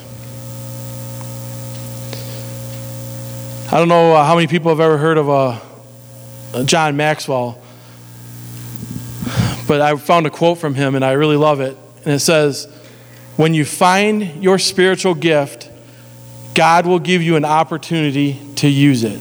I 3.70 3.78
don't 3.78 3.88
know 3.88 4.14
uh, 4.14 4.24
how 4.24 4.36
many 4.36 4.46
people 4.46 4.70
have 4.70 4.80
ever 4.80 4.96
heard 4.96 5.18
of 5.18 5.28
a, 5.28 5.60
a 6.54 6.64
John 6.64 6.96
Maxwell, 6.96 7.60
but 9.66 9.80
I 9.80 9.96
found 9.96 10.26
a 10.26 10.30
quote 10.30 10.58
from 10.58 10.74
him 10.74 10.94
and 10.94 11.04
I 11.04 11.12
really 11.12 11.36
love 11.36 11.60
it. 11.60 11.76
And 12.04 12.14
it 12.14 12.20
says, 12.20 12.66
When 13.36 13.52
you 13.52 13.64
find 13.64 14.42
your 14.42 14.58
spiritual 14.58 15.14
gift, 15.14 15.70
God 16.54 16.86
will 16.86 17.00
give 17.00 17.22
you 17.22 17.36
an 17.36 17.44
opportunity 17.44 18.40
to 18.56 18.68
use 18.68 19.04
it. 19.04 19.20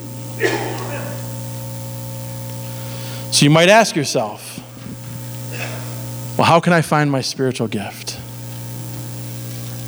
So 3.33 3.43
you 3.43 3.49
might 3.49 3.69
ask 3.69 3.95
yourself, 3.95 4.59
well, 6.37 6.45
how 6.45 6.59
can 6.59 6.71
I 6.71 6.81
find 6.81 7.11
my 7.11 7.21
spiritual 7.21 7.67
gift? 7.67 8.19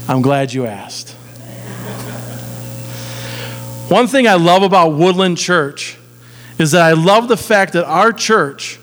I'm 0.09 0.21
glad 0.21 0.53
you 0.53 0.65
asked. 0.65 1.11
One 3.89 4.07
thing 4.07 4.27
I 4.27 4.33
love 4.33 4.63
about 4.63 4.93
Woodland 4.93 5.37
Church 5.37 5.97
is 6.57 6.71
that 6.71 6.81
I 6.81 6.93
love 6.93 7.27
the 7.27 7.37
fact 7.37 7.73
that 7.73 7.85
our 7.85 8.11
church 8.11 8.79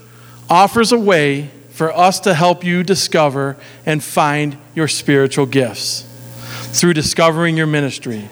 offers 0.49 0.93
a 0.93 0.99
way 0.99 1.49
for 1.71 1.91
us 1.91 2.21
to 2.21 2.33
help 2.33 2.63
you 2.63 2.83
discover 2.83 3.57
and 3.85 4.01
find 4.01 4.57
your 4.75 4.87
spiritual 4.87 5.45
gifts 5.45 6.07
through 6.71 6.93
discovering 6.93 7.57
your 7.57 7.67
ministry. 7.67 8.29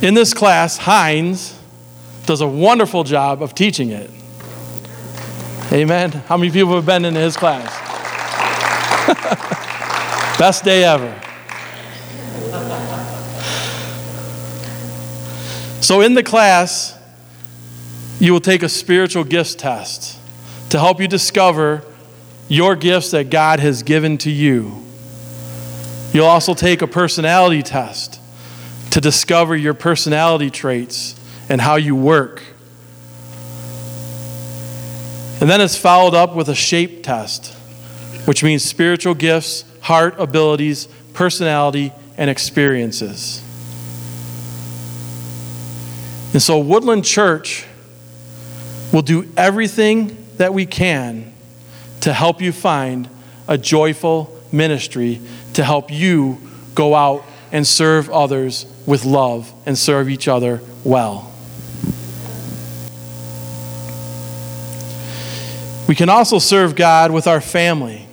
In 0.00 0.14
this 0.14 0.32
class, 0.32 0.76
Heinz 0.76 1.58
does 2.24 2.40
a 2.40 2.46
wonderful 2.46 3.02
job 3.02 3.42
of 3.42 3.54
teaching 3.54 3.90
it. 3.90 4.10
Amen. 5.72 6.12
How 6.12 6.36
many 6.36 6.52
people 6.52 6.76
have 6.76 6.86
been 6.86 7.04
in 7.04 7.16
his 7.16 7.36
class? 7.36 7.66
Best 10.38 10.62
day 10.64 10.84
ever. 10.84 11.20
So, 15.80 16.00
in 16.00 16.14
the 16.14 16.22
class, 16.22 16.96
you 18.20 18.32
will 18.32 18.40
take 18.40 18.62
a 18.62 18.68
spiritual 18.68 19.24
gifts 19.24 19.56
test 19.56 20.18
to 20.70 20.78
help 20.78 21.00
you 21.00 21.08
discover 21.08 21.82
your 22.46 22.76
gifts 22.76 23.10
that 23.10 23.30
God 23.30 23.58
has 23.58 23.82
given 23.82 24.16
to 24.18 24.30
you. 24.30 24.84
You'll 26.12 26.26
also 26.26 26.54
take 26.54 26.82
a 26.82 26.86
personality 26.86 27.62
test 27.62 28.17
to 28.90 29.00
discover 29.00 29.56
your 29.56 29.74
personality 29.74 30.50
traits 30.50 31.18
and 31.48 31.60
how 31.60 31.76
you 31.76 31.94
work. 31.94 32.42
And 35.40 35.48
then 35.48 35.60
it's 35.60 35.76
followed 35.76 36.14
up 36.14 36.34
with 36.34 36.48
a 36.48 36.54
shape 36.54 37.02
test, 37.04 37.54
which 38.26 38.42
means 38.42 38.64
spiritual 38.64 39.14
gifts 39.14 39.64
heart, 39.80 40.16
abilities, 40.18 40.86
personality, 41.14 41.92
and 42.16 42.28
experiences. 42.28 43.42
And 46.32 46.42
so, 46.42 46.58
Woodland 46.58 47.04
Church 47.04 47.64
will 48.92 49.02
do 49.02 49.30
everything 49.36 50.26
that 50.36 50.52
we 50.52 50.66
can 50.66 51.32
to 52.00 52.12
help 52.12 52.40
you 52.42 52.52
find 52.52 53.08
a 53.46 53.56
joyful 53.56 54.38
ministry 54.52 55.20
to 55.54 55.64
help 55.64 55.90
you 55.90 56.38
go 56.74 56.94
out 56.94 57.24
and 57.52 57.66
serve 57.66 58.10
others 58.10 58.66
with 58.86 59.04
love 59.04 59.52
and 59.66 59.76
serve 59.76 60.08
each 60.08 60.28
other 60.28 60.60
well. 60.84 61.32
We 65.88 65.94
can 65.94 66.10
also 66.10 66.38
serve 66.38 66.76
God 66.76 67.10
with 67.10 67.26
our 67.26 67.40
family. 67.40 68.06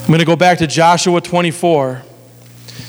I'm 0.00 0.08
going 0.08 0.18
to 0.18 0.24
go 0.24 0.34
back 0.34 0.58
to 0.58 0.66
Joshua 0.66 1.20
24. 1.20 2.02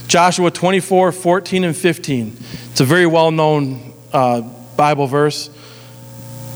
Joshua 0.08 0.52
24, 0.52 1.12
14, 1.12 1.64
and 1.64 1.78
15. 1.78 2.38
It's 2.72 2.82
a 2.82 2.86
very 2.86 3.06
well 3.06 3.32
known 3.32 3.94
uh, 4.12 4.42
Bible 4.76 5.08
verse. 5.08 5.50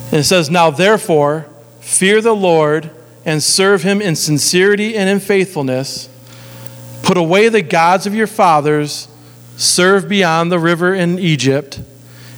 And 0.08 0.16
it 0.16 0.24
says, 0.24 0.50
Now 0.50 0.72
therefore, 0.72 1.48
fear 1.80 2.22
the 2.22 2.36
Lord 2.36 2.90
and 3.24 3.44
serve 3.44 3.84
him 3.84 4.02
in 4.02 4.16
sincerity 4.16 4.96
and 4.96 5.10
in 5.10 5.20
faithfulness. 5.20 6.10
Put 7.08 7.16
away 7.16 7.48
the 7.48 7.62
gods 7.62 8.06
of 8.06 8.14
your 8.14 8.28
fathers, 8.28 9.08
serve 9.56 10.10
beyond 10.10 10.52
the 10.52 10.60
river 10.60 10.94
in 10.94 11.18
Egypt, 11.20 11.80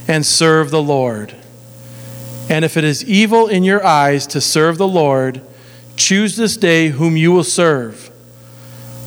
and 0.08 0.24
serve 0.24 0.70
the 0.70 0.80
Lord. 0.80 1.34
And 2.52 2.64
if 2.64 2.78
it 2.78 2.84
is 2.84 3.04
evil 3.04 3.48
in 3.48 3.64
your 3.64 3.84
eyes 3.84 4.28
to 4.28 4.40
serve 4.40 4.78
the 4.78 4.88
Lord, 4.88 5.42
choose 5.96 6.36
this 6.36 6.56
day 6.56 6.90
whom 6.90 7.18
you 7.18 7.32
will 7.32 7.44
serve 7.44 8.12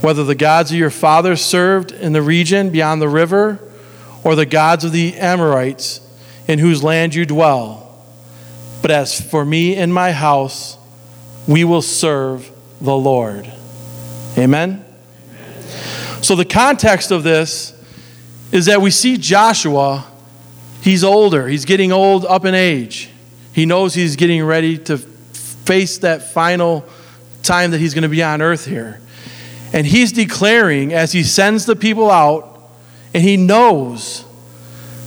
whether 0.00 0.24
the 0.24 0.34
gods 0.34 0.72
of 0.72 0.76
your 0.76 0.90
fathers 0.90 1.40
served 1.40 1.92
in 1.92 2.12
the 2.12 2.22
region 2.22 2.70
beyond 2.70 3.00
the 3.00 3.08
river, 3.08 3.60
or 4.24 4.34
the 4.34 4.44
gods 4.44 4.84
of 4.84 4.90
the 4.90 5.14
Amorites 5.14 6.00
in 6.48 6.58
whose 6.58 6.82
land 6.82 7.14
you 7.14 7.24
dwell. 7.24 8.04
But 8.82 8.90
as 8.90 9.20
for 9.20 9.44
me 9.44 9.76
and 9.76 9.94
my 9.94 10.10
house, 10.10 10.76
we 11.46 11.62
will 11.62 11.82
serve 11.82 12.50
the 12.80 12.96
Lord. 12.96 13.48
Amen? 14.36 14.84
So, 16.22 16.36
the 16.36 16.44
context 16.44 17.10
of 17.10 17.24
this 17.24 17.74
is 18.52 18.66
that 18.66 18.80
we 18.80 18.92
see 18.92 19.16
Joshua, 19.16 20.06
he's 20.80 21.02
older, 21.02 21.48
he's 21.48 21.64
getting 21.64 21.90
old 21.90 22.24
up 22.24 22.44
in 22.44 22.54
age. 22.54 23.10
He 23.52 23.66
knows 23.66 23.92
he's 23.92 24.14
getting 24.14 24.44
ready 24.44 24.78
to 24.78 24.98
face 24.98 25.98
that 25.98 26.32
final 26.32 26.86
time 27.42 27.72
that 27.72 27.80
he's 27.80 27.92
going 27.92 28.02
to 28.02 28.08
be 28.08 28.22
on 28.22 28.40
earth 28.40 28.64
here. 28.66 29.00
And 29.72 29.84
he's 29.84 30.12
declaring 30.12 30.92
as 30.92 31.10
he 31.10 31.24
sends 31.24 31.66
the 31.66 31.74
people 31.74 32.08
out, 32.08 32.70
and 33.12 33.22
he 33.24 33.36
knows 33.36 34.24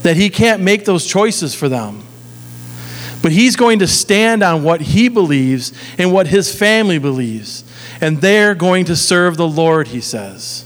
that 0.02 0.16
he 0.16 0.28
can't 0.28 0.60
make 0.60 0.84
those 0.84 1.06
choices 1.06 1.54
for 1.54 1.70
them. 1.70 2.02
But 3.22 3.32
he's 3.32 3.56
going 3.56 3.78
to 3.78 3.86
stand 3.86 4.42
on 4.42 4.62
what 4.62 4.82
he 4.82 5.08
believes 5.08 5.72
and 5.96 6.12
what 6.12 6.26
his 6.26 6.54
family 6.54 6.98
believes. 6.98 7.64
And 8.02 8.20
they're 8.20 8.54
going 8.54 8.84
to 8.84 8.96
serve 8.96 9.38
the 9.38 9.48
Lord, 9.48 9.88
he 9.88 10.02
says. 10.02 10.65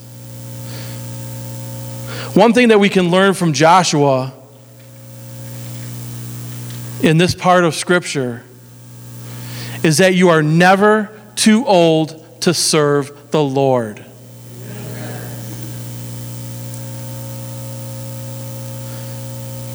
One 2.34 2.52
thing 2.52 2.68
that 2.68 2.78
we 2.78 2.88
can 2.88 3.10
learn 3.10 3.34
from 3.34 3.52
Joshua 3.52 4.32
in 7.02 7.18
this 7.18 7.34
part 7.34 7.64
of 7.64 7.74
Scripture 7.74 8.44
is 9.82 9.98
that 9.98 10.14
you 10.14 10.28
are 10.28 10.40
never 10.40 11.10
too 11.34 11.66
old 11.66 12.42
to 12.42 12.54
serve 12.54 13.32
the 13.32 13.42
Lord. 13.42 14.04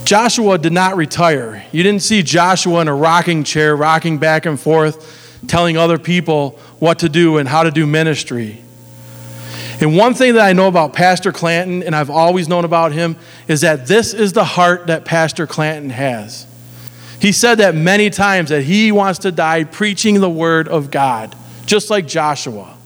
Joshua 0.06 0.58
did 0.58 0.72
not 0.72 0.96
retire. 0.96 1.66
You 1.74 1.84
didn't 1.84 2.04
see 2.04 2.24
Joshua 2.24 2.80
in 2.82 2.88
a 2.88 2.96
rocking 2.96 3.44
chair, 3.44 3.76
rocking 3.76 4.18
back 4.18 4.46
and 4.46 4.58
forth, 4.58 5.42
telling 5.48 5.78
other 5.78 5.98
people 5.98 6.52
what 6.80 7.00
to 7.00 7.10
do 7.10 7.38
and 7.38 7.50
how 7.50 7.64
to 7.64 7.72
do 7.72 7.86
ministry. 7.86 8.65
And 9.82 9.98
one 9.98 10.14
thing 10.14 10.36
that 10.36 10.46
I 10.46 10.54
know 10.54 10.68
about 10.68 10.94
Pastor 10.94 11.32
Clanton, 11.32 11.84
and 11.84 11.96
I've 11.96 12.10
always 12.10 12.48
known 12.48 12.66
about 12.66 12.92
him, 12.92 13.18
is 13.48 13.62
that 13.62 13.88
this 13.88 14.14
is 14.14 14.34
the 14.34 14.46
heart 14.46 14.88
that 14.88 15.06
Pastor 15.06 15.46
Clanton 15.46 15.90
has. 15.90 16.48
He 17.20 17.32
said 17.32 17.56
that 17.56 17.76
many 17.76 18.10
times 18.10 18.50
that 18.50 18.64
he 18.64 18.92
wants 18.92 19.20
to 19.20 19.32
die 19.32 19.64
preaching 19.64 20.22
the 20.22 20.30
word 20.30 20.68
of 20.68 20.92
God, 20.92 21.36
just 21.66 21.90
like 21.90 22.08
Joshua. 22.08 22.78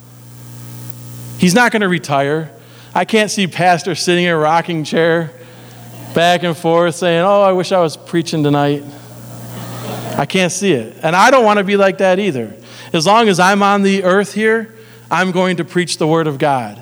He's 1.37 1.53
not 1.53 1.71
going 1.71 1.81
to 1.81 1.89
retire. 1.89 2.51
I 2.93 3.05
can't 3.05 3.29
see 3.29 3.47
pastor 3.47 3.95
sitting 3.95 4.25
in 4.25 4.31
a 4.31 4.37
rocking 4.37 4.83
chair 4.83 5.31
back 6.13 6.43
and 6.43 6.57
forth 6.57 6.95
saying, 6.95 7.21
"Oh, 7.21 7.41
I 7.41 7.51
wish 7.51 7.71
I 7.71 7.79
was 7.79 7.95
preaching 7.95 8.43
tonight." 8.43 8.83
I 10.17 10.25
can't 10.25 10.51
see 10.51 10.73
it. 10.73 10.97
And 11.01 11.15
I 11.15 11.31
don't 11.31 11.45
want 11.45 11.59
to 11.59 11.63
be 11.63 11.77
like 11.77 11.99
that 11.99 12.19
either. 12.19 12.53
As 12.91 13.05
long 13.05 13.29
as 13.29 13.39
I'm 13.39 13.63
on 13.63 13.83
the 13.83 14.03
earth 14.03 14.33
here, 14.33 14.75
I'm 15.11 15.31
going 15.31 15.57
to 15.57 15.65
preach 15.65 15.97
the 15.97 16.07
word 16.07 16.27
of 16.27 16.37
God. 16.37 16.81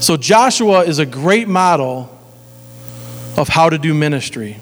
So 0.00 0.16
Joshua 0.16 0.84
is 0.84 0.98
a 0.98 1.06
great 1.06 1.48
model 1.48 2.16
of 3.36 3.48
how 3.48 3.70
to 3.70 3.78
do 3.78 3.92
ministry. 3.92 4.58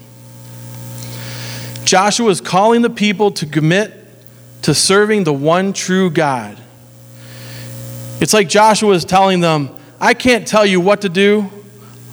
Joshua 1.83 2.29
is 2.29 2.41
calling 2.41 2.81
the 2.81 2.89
people 2.89 3.31
to 3.31 3.45
commit 3.45 3.93
to 4.63 4.73
serving 4.73 5.23
the 5.23 5.33
one 5.33 5.73
true 5.73 6.09
God. 6.09 6.57
It's 8.19 8.33
like 8.33 8.49
Joshua 8.49 8.93
is 8.93 9.05
telling 9.05 9.41
them, 9.41 9.75
I 9.99 10.13
can't 10.13 10.47
tell 10.47 10.65
you 10.65 10.79
what 10.79 11.01
to 11.01 11.09
do. 11.09 11.51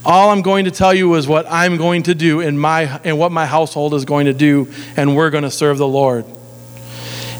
All 0.04 0.30
I'm 0.30 0.42
going 0.42 0.64
to 0.64 0.70
tell 0.70 0.92
you 0.92 1.14
is 1.14 1.28
what 1.28 1.46
I'm 1.48 1.76
going 1.76 2.04
to 2.04 2.14
do 2.14 2.40
in 2.40 2.58
my 2.58 3.00
and 3.04 3.18
what 3.18 3.30
my 3.30 3.46
household 3.46 3.94
is 3.94 4.04
going 4.04 4.26
to 4.26 4.32
do, 4.32 4.68
and 4.96 5.16
we're 5.16 5.30
going 5.30 5.44
to 5.44 5.50
serve 5.50 5.78
the 5.78 5.86
Lord. 5.86 6.24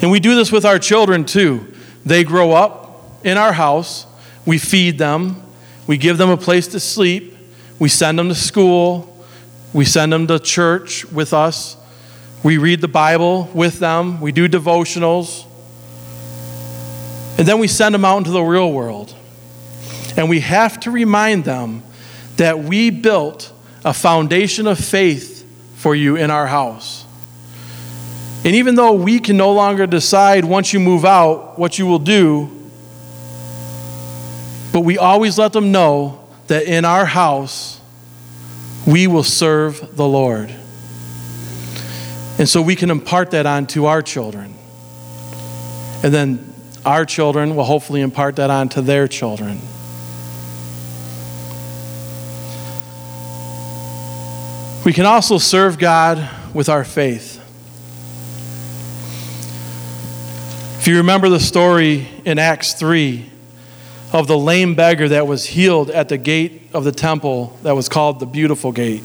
And 0.00 0.10
we 0.10 0.20
do 0.20 0.34
this 0.34 0.52
with 0.52 0.64
our 0.64 0.78
children 0.78 1.24
too. 1.24 1.72
They 2.04 2.24
grow 2.24 2.52
up 2.52 3.24
in 3.24 3.36
our 3.36 3.52
house, 3.52 4.06
we 4.46 4.58
feed 4.58 4.98
them, 4.98 5.42
we 5.86 5.96
give 5.96 6.18
them 6.18 6.30
a 6.30 6.36
place 6.36 6.68
to 6.68 6.80
sleep, 6.80 7.36
we 7.78 7.88
send 7.88 8.18
them 8.18 8.28
to 8.28 8.34
school, 8.34 9.12
we 9.72 9.84
send 9.84 10.12
them 10.12 10.26
to 10.26 10.38
church 10.38 11.04
with 11.06 11.32
us. 11.32 11.76
We 12.42 12.58
read 12.58 12.80
the 12.80 12.88
Bible 12.88 13.48
with 13.54 13.78
them. 13.78 14.20
We 14.20 14.32
do 14.32 14.48
devotionals. 14.48 15.46
And 17.38 17.46
then 17.46 17.58
we 17.58 17.68
send 17.68 17.94
them 17.94 18.04
out 18.04 18.18
into 18.18 18.30
the 18.30 18.42
real 18.42 18.72
world. 18.72 19.14
And 20.16 20.28
we 20.28 20.40
have 20.40 20.80
to 20.80 20.90
remind 20.90 21.44
them 21.44 21.82
that 22.36 22.58
we 22.58 22.90
built 22.90 23.52
a 23.84 23.92
foundation 23.92 24.66
of 24.66 24.78
faith 24.78 25.46
for 25.76 25.94
you 25.94 26.16
in 26.16 26.30
our 26.30 26.46
house. 26.46 27.04
And 28.44 28.56
even 28.56 28.74
though 28.74 28.92
we 28.92 29.18
can 29.18 29.36
no 29.36 29.52
longer 29.52 29.86
decide 29.86 30.44
once 30.44 30.72
you 30.72 30.80
move 30.80 31.04
out 31.04 31.58
what 31.58 31.78
you 31.78 31.86
will 31.86 31.98
do, 31.98 32.50
but 34.72 34.80
we 34.80 34.98
always 34.98 35.38
let 35.38 35.52
them 35.52 35.70
know 35.70 36.28
that 36.48 36.64
in 36.64 36.84
our 36.84 37.04
house, 37.04 37.80
we 38.86 39.06
will 39.06 39.22
serve 39.22 39.96
the 39.96 40.06
Lord. 40.06 40.50
And 42.38 42.48
so 42.48 42.62
we 42.62 42.74
can 42.74 42.90
impart 42.90 43.30
that 43.32 43.46
on 43.46 43.66
to 43.68 43.86
our 43.86 44.02
children. 44.02 44.54
And 46.02 46.12
then 46.12 46.52
our 46.84 47.04
children 47.04 47.54
will 47.54 47.64
hopefully 47.64 48.00
impart 48.00 48.36
that 48.36 48.50
on 48.50 48.68
to 48.70 48.82
their 48.82 49.06
children. 49.06 49.60
We 54.84 54.92
can 54.92 55.06
also 55.06 55.38
serve 55.38 55.78
God 55.78 56.28
with 56.52 56.68
our 56.68 56.82
faith. 56.82 57.38
If 60.80 60.88
you 60.88 60.96
remember 60.96 61.28
the 61.28 61.38
story 61.38 62.08
in 62.24 62.40
Acts 62.40 62.74
3 62.74 63.30
of 64.12 64.26
the 64.26 64.36
lame 64.36 64.74
beggar 64.74 65.08
that 65.10 65.28
was 65.28 65.46
healed 65.46 65.88
at 65.88 66.08
the 66.08 66.18
gate 66.18 66.70
of 66.74 66.82
the 66.82 66.90
temple 66.90 67.56
that 67.62 67.76
was 67.76 67.88
called 67.88 68.18
the 68.18 68.26
Beautiful 68.26 68.72
Gate. 68.72 69.04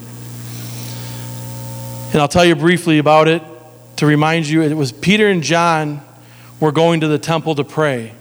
And 2.12 2.16
I'll 2.22 2.28
tell 2.28 2.44
you 2.44 2.56
briefly 2.56 2.98
about 2.98 3.28
it 3.28 3.44
to 3.98 4.08
remind 4.08 4.48
you 4.48 4.64
it 4.64 4.74
was 4.74 4.92
Peter 4.92 5.28
and 5.28 5.44
John 5.44 6.02
were 6.60 6.72
going 6.72 7.02
to 7.02 7.08
the 7.08 7.20
temple 7.20 7.54
to 7.54 7.64
pray. 7.64 8.14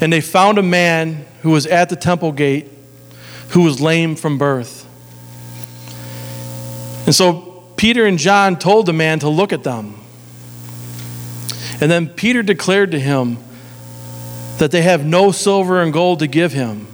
And 0.00 0.10
they 0.10 0.22
found 0.22 0.56
a 0.56 0.62
man 0.62 1.26
who 1.42 1.50
was 1.50 1.66
at 1.66 1.90
the 1.90 1.96
temple 1.96 2.32
gate 2.32 2.70
who 3.50 3.60
was 3.60 3.78
lame 3.78 4.16
from 4.16 4.38
birth. 4.38 4.81
And 7.06 7.14
so 7.14 7.64
Peter 7.76 8.06
and 8.06 8.18
John 8.18 8.58
told 8.58 8.86
the 8.86 8.92
man 8.92 9.18
to 9.20 9.28
look 9.28 9.52
at 9.52 9.64
them. 9.64 9.94
And 11.80 11.90
then 11.90 12.08
Peter 12.08 12.42
declared 12.42 12.92
to 12.92 13.00
him 13.00 13.38
that 14.58 14.70
they 14.70 14.82
have 14.82 15.04
no 15.04 15.32
silver 15.32 15.82
and 15.82 15.92
gold 15.92 16.20
to 16.20 16.28
give 16.28 16.52
him. 16.52 16.86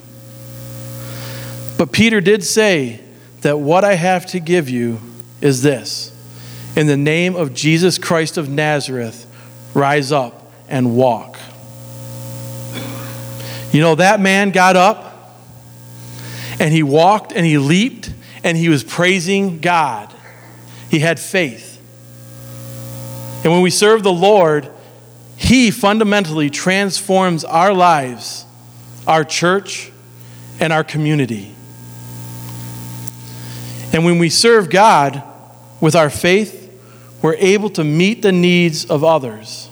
But 1.76 1.92
Peter 1.92 2.20
did 2.20 2.42
say 2.42 3.00
that 3.42 3.58
what 3.58 3.84
I 3.84 3.94
have 3.94 4.26
to 4.26 4.40
give 4.40 4.70
you 4.70 5.00
is 5.40 5.62
this 5.62 6.12
In 6.74 6.86
the 6.86 6.96
name 6.96 7.36
of 7.36 7.52
Jesus 7.54 7.98
Christ 7.98 8.38
of 8.38 8.48
Nazareth, 8.48 9.26
rise 9.74 10.10
up 10.10 10.50
and 10.68 10.96
walk. 10.96 11.36
You 13.72 13.82
know, 13.82 13.96
that 13.96 14.20
man 14.20 14.50
got 14.50 14.76
up 14.76 15.36
and 16.58 16.72
he 16.72 16.82
walked 16.82 17.32
and 17.32 17.44
he 17.44 17.58
leaped 17.58 18.10
and 18.44 18.56
he 18.56 18.68
was 18.68 18.84
praising 18.84 19.60
God. 19.60 20.14
He 20.90 21.00
had 21.00 21.18
faith. 21.20 21.78
And 23.44 23.52
when 23.52 23.62
we 23.62 23.70
serve 23.70 24.02
the 24.02 24.12
Lord, 24.12 24.68
He 25.36 25.70
fundamentally 25.70 26.50
transforms 26.50 27.44
our 27.44 27.72
lives, 27.72 28.44
our 29.06 29.24
church, 29.24 29.92
and 30.58 30.72
our 30.72 30.82
community. 30.82 31.54
And 33.92 34.04
when 34.04 34.18
we 34.18 34.28
serve 34.28 34.70
God 34.70 35.22
with 35.80 35.94
our 35.94 36.10
faith, 36.10 36.64
we're 37.22 37.36
able 37.36 37.70
to 37.70 37.84
meet 37.84 38.22
the 38.22 38.32
needs 38.32 38.84
of 38.84 39.04
others. 39.04 39.68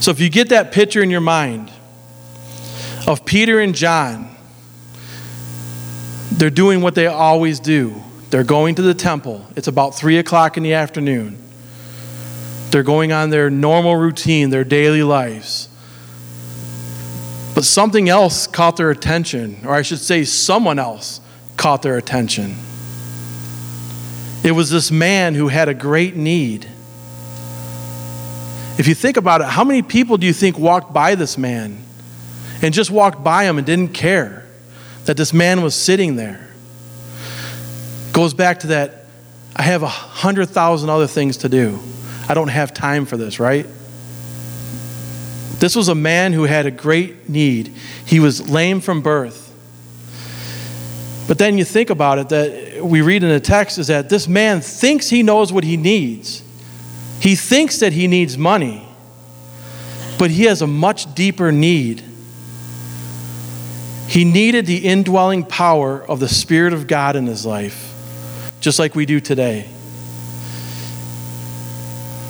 So 0.00 0.10
if 0.10 0.20
you 0.20 0.30
get 0.30 0.48
that 0.50 0.72
picture 0.72 1.02
in 1.02 1.10
your 1.10 1.20
mind 1.20 1.70
of 3.06 3.24
Peter 3.24 3.60
and 3.60 3.74
John, 3.74 4.35
they're 6.32 6.50
doing 6.50 6.80
what 6.80 6.94
they 6.94 7.06
always 7.06 7.60
do. 7.60 8.02
They're 8.30 8.44
going 8.44 8.74
to 8.74 8.82
the 8.82 8.94
temple. 8.94 9.46
It's 9.56 9.68
about 9.68 9.94
3 9.94 10.18
o'clock 10.18 10.56
in 10.56 10.62
the 10.62 10.74
afternoon. 10.74 11.38
They're 12.70 12.82
going 12.82 13.12
on 13.12 13.30
their 13.30 13.48
normal 13.48 13.96
routine, 13.96 14.50
their 14.50 14.64
daily 14.64 15.02
lives. 15.02 15.68
But 17.54 17.64
something 17.64 18.08
else 18.08 18.46
caught 18.46 18.76
their 18.76 18.90
attention, 18.90 19.58
or 19.64 19.72
I 19.72 19.82
should 19.82 20.00
say, 20.00 20.24
someone 20.24 20.78
else 20.78 21.20
caught 21.56 21.82
their 21.82 21.96
attention. 21.96 22.54
It 24.44 24.52
was 24.52 24.70
this 24.70 24.90
man 24.90 25.34
who 25.34 25.48
had 25.48 25.68
a 25.68 25.74
great 25.74 26.16
need. 26.16 26.68
If 28.78 28.86
you 28.86 28.94
think 28.94 29.16
about 29.16 29.40
it, 29.40 29.46
how 29.46 29.64
many 29.64 29.80
people 29.80 30.18
do 30.18 30.26
you 30.26 30.34
think 30.34 30.58
walked 30.58 30.92
by 30.92 31.14
this 31.14 31.38
man 31.38 31.82
and 32.60 32.74
just 32.74 32.90
walked 32.90 33.24
by 33.24 33.44
him 33.44 33.56
and 33.56 33.66
didn't 33.66 33.94
care 33.94 34.45
that 35.06 35.16
this 35.16 35.32
man 35.32 35.62
was 35.62 35.74
sitting 35.74 36.16
there? 36.16 36.48
Goes 38.12 38.34
back 38.34 38.60
to 38.60 38.68
that 38.68 39.06
I 39.56 39.62
have 39.62 39.82
a 39.82 39.88
hundred 39.88 40.50
thousand 40.50 40.90
other 40.90 41.06
things 41.06 41.38
to 41.38 41.48
do. 41.48 41.78
I 42.28 42.34
don't 42.34 42.48
have 42.48 42.74
time 42.74 43.06
for 43.06 43.16
this, 43.16 43.40
right? 43.40 43.66
This 45.58 45.74
was 45.74 45.88
a 45.88 45.94
man 45.94 46.34
who 46.34 46.42
had 46.42 46.66
a 46.66 46.70
great 46.70 47.28
need. 47.28 47.68
He 48.04 48.20
was 48.20 48.50
lame 48.50 48.82
from 48.82 49.00
birth. 49.00 49.44
But 51.26 51.38
then 51.38 51.56
you 51.56 51.64
think 51.64 51.88
about 51.88 52.18
it 52.18 52.28
that 52.28 52.84
we 52.84 53.00
read 53.00 53.22
in 53.22 53.30
the 53.30 53.40
text 53.40 53.78
is 53.78 53.86
that 53.86 54.10
this 54.10 54.28
man 54.28 54.60
thinks 54.60 55.08
he 55.08 55.22
knows 55.22 55.52
what 55.52 55.64
he 55.64 55.76
needs. 55.76 56.42
He 57.20 57.34
thinks 57.34 57.80
that 57.80 57.94
he 57.94 58.06
needs 58.06 58.36
money, 58.36 58.86
but 60.18 60.30
he 60.30 60.44
has 60.44 60.60
a 60.60 60.66
much 60.66 61.14
deeper 61.14 61.50
need. 61.50 62.02
He 64.08 64.24
needed 64.24 64.66
the 64.66 64.84
indwelling 64.84 65.44
power 65.44 66.02
of 66.02 66.20
the 66.20 66.28
Spirit 66.28 66.72
of 66.72 66.86
God 66.86 67.16
in 67.16 67.26
his 67.26 67.44
life, 67.44 67.92
just 68.60 68.78
like 68.78 68.94
we 68.94 69.06
do 69.06 69.20
today. 69.20 69.68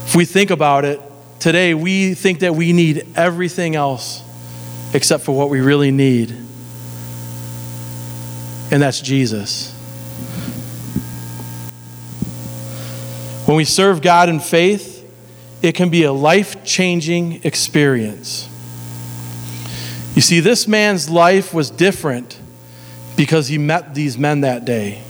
If 0.06 0.14
we 0.16 0.24
think 0.24 0.50
about 0.50 0.84
it, 0.84 1.00
today 1.38 1.74
we 1.74 2.14
think 2.14 2.40
that 2.40 2.54
we 2.54 2.72
need 2.72 3.06
everything 3.16 3.76
else 3.76 4.22
except 4.94 5.24
for 5.24 5.36
what 5.36 5.50
we 5.50 5.60
really 5.60 5.90
need 5.90 6.46
and 8.70 8.82
that's 8.82 9.00
Jesus. 9.00 9.72
When 13.46 13.56
we 13.56 13.64
serve 13.64 14.02
God 14.02 14.28
in 14.28 14.40
faith, 14.40 15.08
it 15.62 15.72
can 15.72 15.88
be 15.88 16.02
a 16.02 16.12
life 16.12 16.64
changing 16.64 17.44
experience. 17.44 18.48
You 20.16 20.22
see, 20.22 20.40
this 20.40 20.66
man's 20.66 21.10
life 21.10 21.52
was 21.52 21.70
different 21.70 22.38
because 23.16 23.48
he 23.48 23.58
met 23.58 23.94
these 23.94 24.16
men 24.16 24.40
that 24.40 24.64
day. 24.64 25.02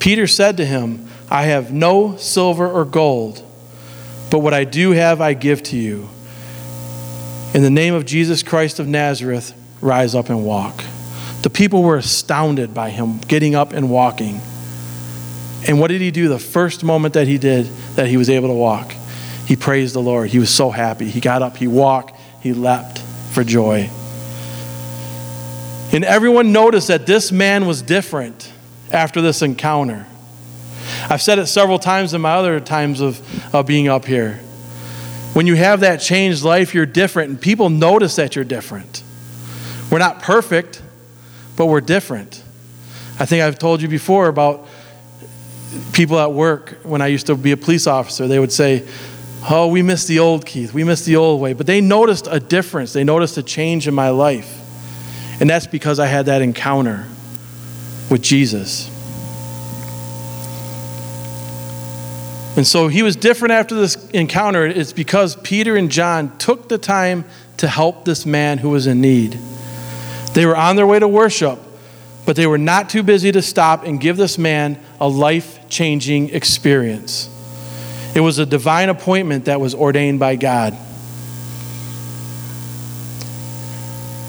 Peter 0.00 0.26
said 0.26 0.56
to 0.56 0.66
him, 0.66 1.08
I 1.30 1.44
have 1.44 1.72
no 1.72 2.16
silver 2.16 2.68
or 2.68 2.84
gold, 2.84 3.40
but 4.28 4.40
what 4.40 4.54
I 4.54 4.64
do 4.64 4.90
have 4.90 5.20
I 5.20 5.34
give 5.34 5.62
to 5.64 5.76
you. 5.76 6.08
In 7.54 7.62
the 7.62 7.70
name 7.70 7.94
of 7.94 8.04
Jesus 8.04 8.42
Christ 8.42 8.80
of 8.80 8.88
Nazareth, 8.88 9.54
rise 9.80 10.16
up 10.16 10.30
and 10.30 10.44
walk. 10.44 10.82
The 11.42 11.50
people 11.50 11.84
were 11.84 11.96
astounded 11.96 12.74
by 12.74 12.90
him 12.90 13.18
getting 13.18 13.54
up 13.54 13.72
and 13.72 13.88
walking. 13.88 14.40
And 15.68 15.78
what 15.78 15.88
did 15.88 16.00
he 16.00 16.10
do 16.10 16.28
the 16.28 16.40
first 16.40 16.82
moment 16.82 17.14
that 17.14 17.28
he 17.28 17.38
did 17.38 17.66
that 17.94 18.08
he 18.08 18.16
was 18.16 18.28
able 18.28 18.48
to 18.48 18.54
walk? 18.54 18.92
he 19.46 19.56
praised 19.56 19.94
the 19.94 20.02
Lord. 20.02 20.28
He 20.28 20.38
was 20.38 20.50
so 20.50 20.68
happy. 20.68 21.08
He 21.08 21.20
got 21.20 21.40
up, 21.40 21.56
he 21.56 21.66
walked, 21.66 22.14
he 22.42 22.52
leapt 22.52 22.97
for 23.38 23.44
joy. 23.44 23.88
And 25.92 26.04
everyone 26.04 26.50
noticed 26.50 26.88
that 26.88 27.06
this 27.06 27.30
man 27.30 27.66
was 27.66 27.82
different 27.82 28.52
after 28.90 29.20
this 29.20 29.42
encounter. 29.42 30.08
I've 31.08 31.22
said 31.22 31.38
it 31.38 31.46
several 31.46 31.78
times 31.78 32.14
in 32.14 32.20
my 32.20 32.32
other 32.32 32.58
times 32.58 33.00
of, 33.00 33.54
of 33.54 33.64
being 33.64 33.86
up 33.86 34.06
here. 34.06 34.40
When 35.34 35.46
you 35.46 35.54
have 35.54 35.80
that 35.80 35.98
changed 35.98 36.42
life, 36.42 36.74
you're 36.74 36.84
different, 36.84 37.30
and 37.30 37.40
people 37.40 37.70
notice 37.70 38.16
that 38.16 38.34
you're 38.34 38.44
different. 38.44 39.04
We're 39.88 40.00
not 40.00 40.20
perfect, 40.20 40.82
but 41.56 41.66
we're 41.66 41.80
different. 41.80 42.42
I 43.20 43.24
think 43.24 43.44
I've 43.44 43.56
told 43.56 43.82
you 43.82 43.86
before 43.86 44.26
about 44.26 44.66
people 45.92 46.18
at 46.18 46.32
work 46.32 46.80
when 46.82 47.00
I 47.00 47.06
used 47.06 47.28
to 47.28 47.36
be 47.36 47.52
a 47.52 47.56
police 47.56 47.86
officer. 47.86 48.26
They 48.26 48.40
would 48.40 48.50
say, 48.50 48.84
Oh, 49.42 49.68
we 49.68 49.82
miss 49.82 50.06
the 50.06 50.18
old 50.18 50.44
Keith. 50.44 50.74
We 50.74 50.84
miss 50.84 51.04
the 51.04 51.16
old 51.16 51.40
way. 51.40 51.52
But 51.52 51.66
they 51.66 51.80
noticed 51.80 52.26
a 52.30 52.40
difference. 52.40 52.92
They 52.92 53.04
noticed 53.04 53.36
a 53.38 53.42
change 53.42 53.86
in 53.86 53.94
my 53.94 54.10
life. 54.10 54.54
And 55.40 55.48
that's 55.48 55.66
because 55.66 55.98
I 55.98 56.06
had 56.06 56.26
that 56.26 56.42
encounter 56.42 57.06
with 58.10 58.22
Jesus. 58.22 58.88
And 62.56 62.66
so 62.66 62.88
he 62.88 63.04
was 63.04 63.14
different 63.14 63.52
after 63.52 63.76
this 63.76 64.10
encounter. 64.10 64.66
It's 64.66 64.92
because 64.92 65.36
Peter 65.36 65.76
and 65.76 65.90
John 65.90 66.36
took 66.38 66.68
the 66.68 66.78
time 66.78 67.24
to 67.58 67.68
help 67.68 68.04
this 68.04 68.26
man 68.26 68.58
who 68.58 68.70
was 68.70 68.88
in 68.88 69.00
need. 69.00 69.38
They 70.34 70.44
were 70.44 70.56
on 70.56 70.74
their 70.74 70.86
way 70.86 70.98
to 70.98 71.06
worship, 71.06 71.60
but 72.26 72.34
they 72.34 72.48
were 72.48 72.58
not 72.58 72.90
too 72.90 73.04
busy 73.04 73.30
to 73.30 73.42
stop 73.42 73.84
and 73.84 74.00
give 74.00 74.16
this 74.16 74.38
man 74.38 74.80
a 75.00 75.08
life 75.08 75.68
changing 75.68 76.30
experience. 76.30 77.30
It 78.14 78.20
was 78.20 78.38
a 78.38 78.46
divine 78.46 78.88
appointment 78.88 79.44
that 79.44 79.60
was 79.60 79.74
ordained 79.74 80.18
by 80.18 80.36
God. 80.36 80.76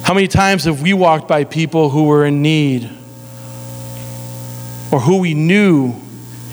How 0.04 0.14
many 0.14 0.28
times 0.28 0.64
have 0.64 0.82
we 0.82 0.94
walked 0.94 1.28
by 1.28 1.44
people 1.44 1.90
who 1.90 2.06
were 2.06 2.26
in 2.26 2.42
need 2.42 2.86
or 4.92 5.00
who 5.00 5.20
we 5.20 5.36
knew 5.36 5.94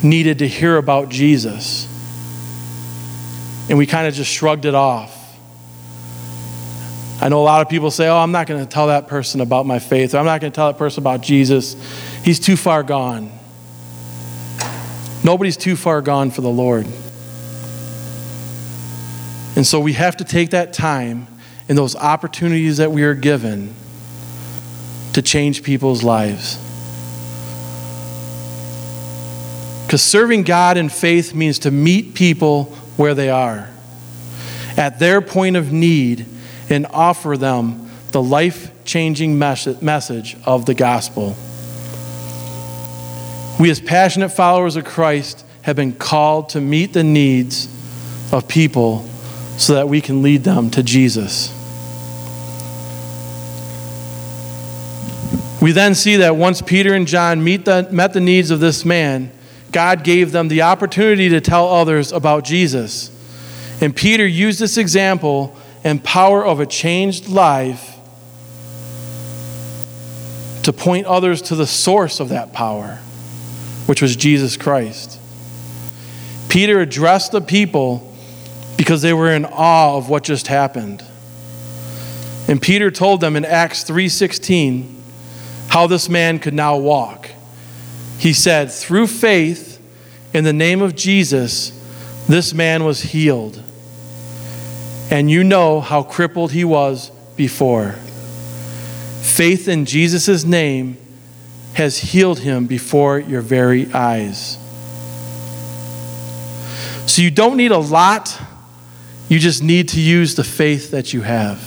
needed 0.02 0.40
to 0.40 0.48
hear 0.48 0.76
about 0.76 1.08
Jesus? 1.08 1.86
And 3.68 3.78
we 3.78 3.86
kind 3.86 4.06
of 4.06 4.14
just 4.14 4.30
shrugged 4.30 4.66
it 4.66 4.74
off. 4.74 5.14
I 7.20 7.30
know 7.30 7.40
a 7.40 7.44
lot 7.44 7.62
of 7.62 7.70
people 7.70 7.90
say, 7.90 8.08
Oh, 8.08 8.18
I'm 8.18 8.30
not 8.30 8.46
going 8.46 8.62
to 8.62 8.70
tell 8.70 8.88
that 8.88 9.08
person 9.08 9.40
about 9.40 9.64
my 9.64 9.78
faith, 9.78 10.14
or 10.14 10.18
I'm 10.18 10.26
not 10.26 10.42
going 10.42 10.52
to 10.52 10.54
tell 10.54 10.70
that 10.70 10.78
person 10.78 11.02
about 11.02 11.22
Jesus. 11.22 11.74
He's 12.22 12.38
too 12.38 12.56
far 12.56 12.82
gone. 12.82 13.32
Nobody's 15.24 15.56
too 15.56 15.76
far 15.76 16.02
gone 16.02 16.30
for 16.30 16.42
the 16.42 16.50
Lord. 16.50 16.86
And 19.56 19.66
so 19.66 19.80
we 19.80 19.94
have 19.94 20.18
to 20.18 20.24
take 20.24 20.50
that 20.50 20.74
time 20.74 21.26
and 21.68 21.76
those 21.76 21.96
opportunities 21.96 22.76
that 22.76 22.92
we 22.92 23.02
are 23.02 23.14
given 23.14 23.74
to 25.14 25.22
change 25.22 25.62
people's 25.62 26.04
lives. 26.04 26.58
Because 29.86 30.02
serving 30.02 30.42
God 30.42 30.76
in 30.76 30.90
faith 30.90 31.34
means 31.34 31.60
to 31.60 31.70
meet 31.70 32.14
people 32.14 32.64
where 32.96 33.14
they 33.14 33.30
are, 33.30 33.70
at 34.76 34.98
their 34.98 35.22
point 35.22 35.56
of 35.56 35.72
need, 35.72 36.26
and 36.68 36.86
offer 36.90 37.36
them 37.36 37.90
the 38.12 38.22
life 38.22 38.70
changing 38.84 39.38
message 39.38 40.36
of 40.44 40.66
the 40.66 40.74
gospel. 40.74 41.34
We, 43.58 43.70
as 43.70 43.80
passionate 43.80 44.28
followers 44.30 44.76
of 44.76 44.84
Christ, 44.84 45.46
have 45.62 45.76
been 45.76 45.94
called 45.94 46.50
to 46.50 46.60
meet 46.60 46.92
the 46.92 47.04
needs 47.04 47.68
of 48.32 48.46
people 48.48 49.08
so 49.58 49.74
that 49.74 49.88
we 49.88 50.00
can 50.00 50.22
lead 50.22 50.44
them 50.44 50.70
to 50.70 50.82
Jesus. 50.82 51.52
We 55.60 55.72
then 55.72 55.94
see 55.94 56.16
that 56.16 56.36
once 56.36 56.62
Peter 56.62 56.94
and 56.94 57.06
John 57.06 57.42
the, 57.42 57.88
met 57.90 58.12
the 58.12 58.20
needs 58.20 58.50
of 58.50 58.60
this 58.60 58.84
man, 58.84 59.32
God 59.72 60.04
gave 60.04 60.30
them 60.30 60.48
the 60.48 60.62
opportunity 60.62 61.28
to 61.30 61.40
tell 61.40 61.68
others 61.68 62.12
about 62.12 62.44
Jesus. 62.44 63.10
And 63.80 63.94
Peter 63.94 64.26
used 64.26 64.60
this 64.60 64.76
example 64.76 65.56
and 65.82 66.02
power 66.02 66.44
of 66.44 66.60
a 66.60 66.66
changed 66.66 67.28
life 67.28 67.96
to 70.62 70.72
point 70.72 71.06
others 71.06 71.42
to 71.42 71.54
the 71.54 71.66
source 71.66 72.20
of 72.20 72.30
that 72.30 72.52
power, 72.52 72.96
which 73.86 74.02
was 74.02 74.16
Jesus 74.16 74.56
Christ. 74.56 75.20
Peter 76.48 76.80
addressed 76.80 77.32
the 77.32 77.40
people 77.40 78.15
because 78.76 79.02
they 79.02 79.12
were 79.12 79.32
in 79.32 79.44
awe 79.44 79.96
of 79.96 80.08
what 80.08 80.22
just 80.22 80.46
happened. 80.48 81.02
And 82.48 82.60
Peter 82.62 82.90
told 82.90 83.20
them 83.20 83.36
in 83.36 83.44
Acts 83.44 83.82
3:16 83.82 84.94
how 85.68 85.86
this 85.86 86.08
man 86.08 86.38
could 86.38 86.54
now 86.54 86.76
walk. 86.76 87.30
He 88.18 88.32
said, 88.32 88.70
"Through 88.70 89.08
faith 89.08 89.78
in 90.32 90.44
the 90.44 90.52
name 90.52 90.80
of 90.80 90.94
Jesus, 90.94 91.72
this 92.28 92.54
man 92.54 92.84
was 92.84 93.02
healed." 93.02 93.60
And 95.10 95.30
you 95.30 95.44
know 95.44 95.80
how 95.80 96.02
crippled 96.02 96.52
he 96.52 96.64
was 96.64 97.10
before. 97.36 97.94
Faith 99.22 99.68
in 99.68 99.84
Jesus' 99.84 100.44
name 100.44 100.96
has 101.74 101.98
healed 101.98 102.40
him 102.40 102.66
before 102.66 103.18
your 103.18 103.42
very 103.42 103.92
eyes. 103.92 104.56
So 107.06 107.22
you 107.22 107.30
don't 107.30 107.56
need 107.56 107.70
a 107.70 107.78
lot 107.78 108.36
you 109.28 109.38
just 109.38 109.62
need 109.62 109.88
to 109.90 110.00
use 110.00 110.34
the 110.34 110.44
faith 110.44 110.90
that 110.92 111.12
you 111.12 111.22
have. 111.22 111.58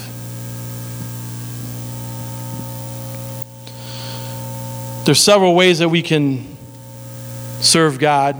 There's 5.06 5.20
several 5.20 5.56
ways 5.56 5.80
that 5.80 5.90
we 5.90 6.02
can 6.04 6.56
serve 7.62 7.98
God. 7.98 8.36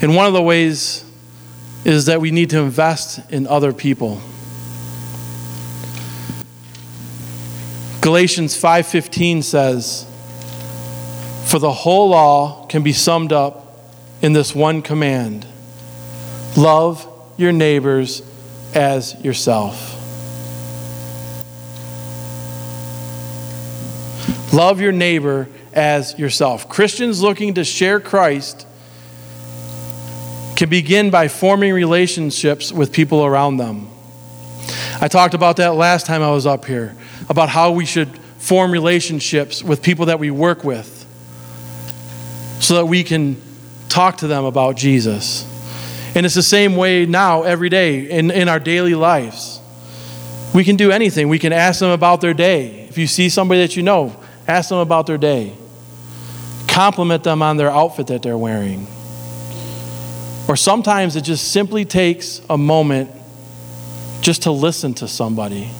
And 0.00 0.14
one 0.14 0.26
of 0.26 0.32
the 0.32 0.42
ways 0.42 1.04
is 1.84 2.06
that 2.06 2.20
we 2.20 2.30
need 2.30 2.50
to 2.50 2.60
invest 2.60 3.20
in 3.30 3.46
other 3.46 3.72
people. 3.72 4.20
Galatians 8.00 8.54
5:15 8.56 9.42
says, 9.42 10.04
"For 11.46 11.58
the 11.58 11.72
whole 11.72 12.10
law 12.10 12.66
can 12.66 12.82
be 12.82 12.92
summed 12.92 13.32
up 13.32 13.90
in 14.22 14.32
this 14.32 14.54
one 14.54 14.80
command: 14.82 15.44
love 16.56 17.07
your 17.38 17.52
neighbors 17.52 18.22
as 18.74 19.18
yourself. 19.24 19.94
Love 24.52 24.80
your 24.80 24.92
neighbor 24.92 25.48
as 25.72 26.18
yourself. 26.18 26.68
Christians 26.68 27.22
looking 27.22 27.54
to 27.54 27.64
share 27.64 28.00
Christ 28.00 28.66
can 30.56 30.68
begin 30.68 31.10
by 31.10 31.28
forming 31.28 31.72
relationships 31.72 32.72
with 32.72 32.92
people 32.92 33.24
around 33.24 33.58
them. 33.58 33.88
I 35.00 35.06
talked 35.06 35.34
about 35.34 35.58
that 35.58 35.74
last 35.74 36.06
time 36.06 36.22
I 36.22 36.30
was 36.32 36.44
up 36.46 36.64
here, 36.64 36.96
about 37.28 37.48
how 37.48 37.70
we 37.70 37.86
should 37.86 38.18
form 38.38 38.72
relationships 38.72 39.62
with 39.62 39.82
people 39.82 40.06
that 40.06 40.18
we 40.18 40.32
work 40.32 40.64
with 40.64 41.06
so 42.60 42.74
that 42.74 42.86
we 42.86 43.04
can 43.04 43.40
talk 43.88 44.18
to 44.18 44.26
them 44.26 44.44
about 44.44 44.76
Jesus. 44.76 45.44
And 46.14 46.24
it's 46.26 46.34
the 46.34 46.42
same 46.42 46.76
way 46.76 47.06
now, 47.06 47.42
every 47.42 47.68
day, 47.68 48.10
in, 48.10 48.30
in 48.30 48.48
our 48.48 48.58
daily 48.58 48.94
lives. 48.94 49.60
We 50.54 50.64
can 50.64 50.76
do 50.76 50.90
anything. 50.90 51.28
We 51.28 51.38
can 51.38 51.52
ask 51.52 51.80
them 51.80 51.90
about 51.90 52.20
their 52.20 52.34
day. 52.34 52.86
If 52.88 52.98
you 52.98 53.06
see 53.06 53.28
somebody 53.28 53.60
that 53.60 53.76
you 53.76 53.82
know, 53.82 54.16
ask 54.46 54.70
them 54.70 54.78
about 54.78 55.06
their 55.06 55.18
day. 55.18 55.54
Compliment 56.66 57.22
them 57.22 57.42
on 57.42 57.56
their 57.56 57.70
outfit 57.70 58.06
that 58.08 58.22
they're 58.22 58.38
wearing. 58.38 58.86
Or 60.48 60.56
sometimes 60.56 61.14
it 61.14 61.22
just 61.22 61.52
simply 61.52 61.84
takes 61.84 62.40
a 62.48 62.56
moment 62.56 63.10
just 64.22 64.44
to 64.44 64.50
listen 64.50 64.94
to 64.94 65.06
somebody. 65.06 65.70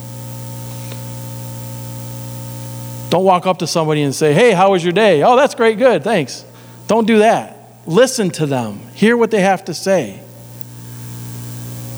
Don't 3.10 3.24
walk 3.24 3.46
up 3.46 3.58
to 3.60 3.66
somebody 3.66 4.02
and 4.02 4.14
say, 4.14 4.34
Hey, 4.34 4.52
how 4.52 4.72
was 4.72 4.84
your 4.84 4.92
day? 4.92 5.22
Oh, 5.22 5.36
that's 5.36 5.54
great, 5.54 5.78
good, 5.78 6.04
thanks. 6.04 6.44
Don't 6.86 7.06
do 7.06 7.18
that. 7.18 7.57
Listen 7.88 8.28
to 8.32 8.44
them, 8.44 8.80
hear 8.92 9.16
what 9.16 9.30
they 9.30 9.40
have 9.40 9.64
to 9.64 9.72
say. 9.72 10.20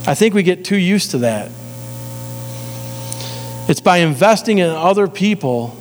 I 0.06 0.14
think 0.14 0.34
we 0.34 0.44
get 0.44 0.64
too 0.64 0.76
used 0.76 1.10
to 1.10 1.18
that. 1.18 1.50
It's 3.68 3.80
by 3.80 3.98
investing 3.98 4.58
in 4.58 4.70
other 4.70 5.08
people 5.08 5.76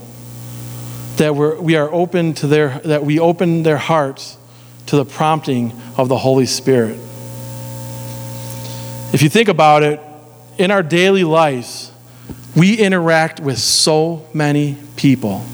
that 1.17 1.35
we're, 1.35 1.61
we 1.61 1.75
are 1.75 1.93
open 1.93 2.33
to 2.35 2.47
their, 2.47 2.79
that 2.79 3.03
we 3.03 3.19
open 3.19 3.61
their 3.61 3.77
hearts 3.77 4.37
to 4.87 4.95
the 4.95 5.05
prompting 5.05 5.79
of 5.95 6.09
the 6.09 6.17
Holy 6.17 6.47
Spirit. 6.47 6.97
If 9.13 9.21
you 9.21 9.29
think 9.29 9.47
about 9.47 9.83
it, 9.83 9.99
in 10.57 10.71
our 10.71 10.81
daily 10.81 11.23
lives, 11.23 11.91
we 12.55 12.75
interact 12.79 13.39
with 13.39 13.59
so 13.59 14.27
many 14.33 14.75
people. 14.95 15.45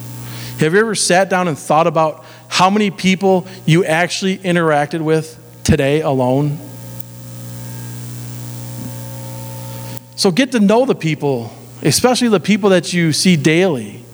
Have 0.59 0.73
you 0.73 0.79
ever 0.79 0.95
sat 0.95 1.29
down 1.29 1.49
and 1.49 1.59
thought 1.59 1.87
about 1.87 2.24
how 2.55 2.69
many 2.69 2.89
people 2.89 3.45
you 3.65 3.83
actually 3.83 4.37
interacted 4.37 5.01
with 5.01 5.37
today 5.65 5.99
alone? 5.99 6.57
So 10.15 10.31
get 10.31 10.53
to 10.53 10.61
know 10.61 10.85
the 10.85 10.95
people, 10.95 11.51
especially 11.81 12.29
the 12.29 12.39
people 12.39 12.69
that 12.69 12.93
you 12.93 13.11
see 13.11 13.35
daily, 13.35 14.05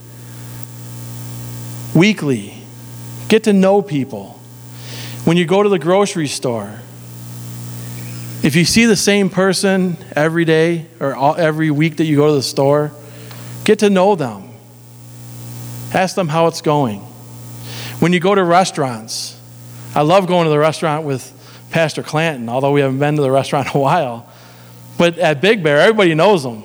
weekly. 1.94 2.56
Get 3.28 3.44
to 3.44 3.54
know 3.54 3.84
people. 3.84 4.40
When 5.24 5.38
you 5.38 5.46
go 5.46 5.62
to 5.62 5.70
the 5.70 5.78
grocery 5.78 6.28
store, 6.28 6.80
if 8.42 8.56
you 8.56 8.66
see 8.66 8.86
the 8.86 8.96
same 8.96 9.30
person 9.30 9.98
every 10.16 10.46
day 10.46 10.88
or 11.00 11.14
all, 11.14 11.36
every 11.36 11.70
week 11.70 11.98
that 11.98 12.06
you 12.06 12.16
go 12.16 12.30
to 12.30 12.34
the 12.34 12.42
store, 12.42 12.92
get 13.66 13.78
to 13.80 13.92
know 13.92 14.16
them. 14.16 14.50
Ask 15.94 16.16
them 16.16 16.28
how 16.28 16.48
it's 16.48 16.62
going. 16.62 17.06
When 18.02 18.12
you 18.12 18.20
go 18.20 18.36
to 18.36 18.44
restaurants, 18.44 19.40
I 19.96 20.02
love 20.02 20.28
going 20.28 20.44
to 20.44 20.50
the 20.50 20.60
restaurant 20.60 21.06
with 21.06 21.32
Pastor 21.70 22.04
Clanton, 22.04 22.50
although 22.50 22.74
we 22.74 22.82
haven't 22.82 23.00
been 23.00 23.16
to 23.16 23.22
the 23.22 23.32
restaurant 23.32 23.68
in 23.74 23.78
a 23.78 23.80
while. 23.80 24.30
But 24.98 25.18
at 25.18 25.40
Big 25.40 25.64
Bear, 25.64 25.78
everybody 25.78 26.14
knows 26.14 26.44
him. 26.44 26.64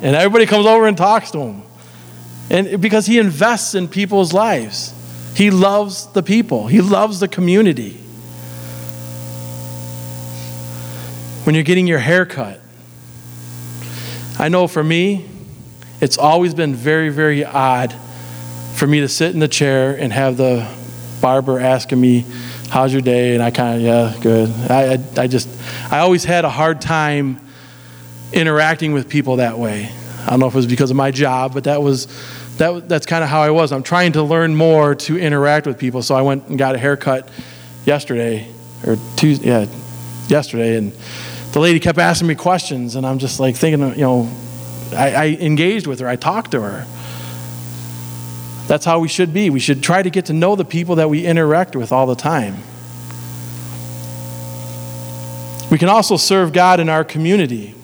And 0.00 0.14
everybody 0.14 0.46
comes 0.46 0.66
over 0.66 0.86
and 0.86 0.96
talks 0.96 1.32
to 1.32 1.38
him. 1.40 1.62
And 2.50 2.80
because 2.80 3.06
he 3.06 3.18
invests 3.18 3.74
in 3.74 3.88
people's 3.88 4.32
lives. 4.32 4.92
He 5.34 5.50
loves 5.50 6.06
the 6.12 6.22
people. 6.22 6.68
He 6.68 6.80
loves 6.80 7.18
the 7.18 7.28
community. 7.28 8.02
when 11.46 11.54
you're 11.54 11.64
getting 11.64 11.86
your 11.86 12.00
hair 12.00 12.26
cut. 12.26 12.60
I 14.36 14.48
know 14.48 14.66
for 14.66 14.82
me, 14.82 15.26
it's 16.00 16.18
always 16.18 16.54
been 16.54 16.74
very, 16.74 17.08
very 17.08 17.44
odd 17.44 17.94
for 18.76 18.86
me 18.86 19.00
to 19.00 19.08
sit 19.08 19.32
in 19.32 19.40
the 19.40 19.48
chair 19.48 19.96
and 19.98 20.12
have 20.12 20.36
the 20.36 20.68
barber 21.20 21.58
asking 21.58 22.00
me, 22.00 22.24
How's 22.68 22.92
your 22.92 23.00
day? 23.02 23.34
And 23.34 23.42
I 23.42 23.50
kind 23.52 23.76
of, 23.76 23.82
yeah, 23.82 24.14
good. 24.20 24.50
I, 24.68 24.94
I, 24.94 25.22
I, 25.22 25.26
just, 25.28 25.48
I 25.90 26.00
always 26.00 26.24
had 26.24 26.44
a 26.44 26.50
hard 26.50 26.80
time 26.80 27.40
interacting 28.32 28.92
with 28.92 29.08
people 29.08 29.36
that 29.36 29.56
way. 29.56 29.88
I 30.26 30.30
don't 30.30 30.40
know 30.40 30.48
if 30.48 30.54
it 30.54 30.56
was 30.56 30.66
because 30.66 30.90
of 30.90 30.96
my 30.96 31.12
job, 31.12 31.54
but 31.54 31.64
that 31.64 31.80
was, 31.80 32.06
that, 32.58 32.88
that's 32.88 33.06
kind 33.06 33.22
of 33.22 33.30
how 33.30 33.42
I 33.42 33.50
was. 33.50 33.70
I'm 33.70 33.84
trying 33.84 34.12
to 34.12 34.22
learn 34.24 34.56
more 34.56 34.96
to 34.96 35.16
interact 35.16 35.66
with 35.66 35.78
people. 35.78 36.02
So 36.02 36.16
I 36.16 36.22
went 36.22 36.48
and 36.48 36.58
got 36.58 36.74
a 36.74 36.78
haircut 36.78 37.28
yesterday, 37.84 38.48
or 38.84 38.96
Tuesday, 39.16 39.46
yeah, 39.46 39.66
yesterday. 40.26 40.76
And 40.76 40.92
the 41.52 41.60
lady 41.60 41.78
kept 41.78 41.98
asking 41.98 42.26
me 42.26 42.34
questions, 42.34 42.96
and 42.96 43.06
I'm 43.06 43.20
just 43.20 43.38
like 43.38 43.54
thinking, 43.54 43.80
you 43.90 44.02
know, 44.02 44.28
I, 44.92 45.14
I 45.14 45.26
engaged 45.40 45.86
with 45.86 46.00
her, 46.00 46.08
I 46.08 46.16
talked 46.16 46.50
to 46.50 46.62
her. 46.62 46.84
That's 48.66 48.84
how 48.84 48.98
we 48.98 49.08
should 49.08 49.32
be. 49.32 49.48
We 49.50 49.60
should 49.60 49.82
try 49.82 50.02
to 50.02 50.10
get 50.10 50.26
to 50.26 50.32
know 50.32 50.56
the 50.56 50.64
people 50.64 50.96
that 50.96 51.08
we 51.08 51.24
interact 51.24 51.76
with 51.76 51.92
all 51.92 52.06
the 52.06 52.16
time. 52.16 52.56
We 55.70 55.78
can 55.78 55.88
also 55.88 56.16
serve 56.16 56.52
God 56.52 56.80
in 56.80 56.88
our 56.88 57.04
community. 57.04 57.74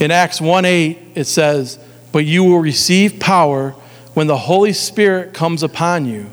In 0.00 0.10
Acts 0.10 0.40
1 0.40 0.64
8, 0.64 0.98
it 1.14 1.24
says, 1.24 1.78
But 2.12 2.24
you 2.24 2.44
will 2.44 2.60
receive 2.60 3.18
power 3.18 3.70
when 4.14 4.26
the 4.26 4.36
Holy 4.36 4.72
Spirit 4.72 5.34
comes 5.34 5.62
upon 5.62 6.06
you, 6.06 6.26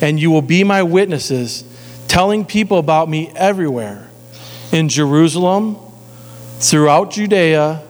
and 0.00 0.20
you 0.20 0.30
will 0.30 0.42
be 0.42 0.64
my 0.64 0.82
witnesses, 0.82 1.64
telling 2.08 2.44
people 2.44 2.78
about 2.78 3.08
me 3.08 3.32
everywhere 3.34 4.08
in 4.72 4.88
Jerusalem, 4.88 5.76
throughout 6.58 7.10
Judea, 7.10 7.82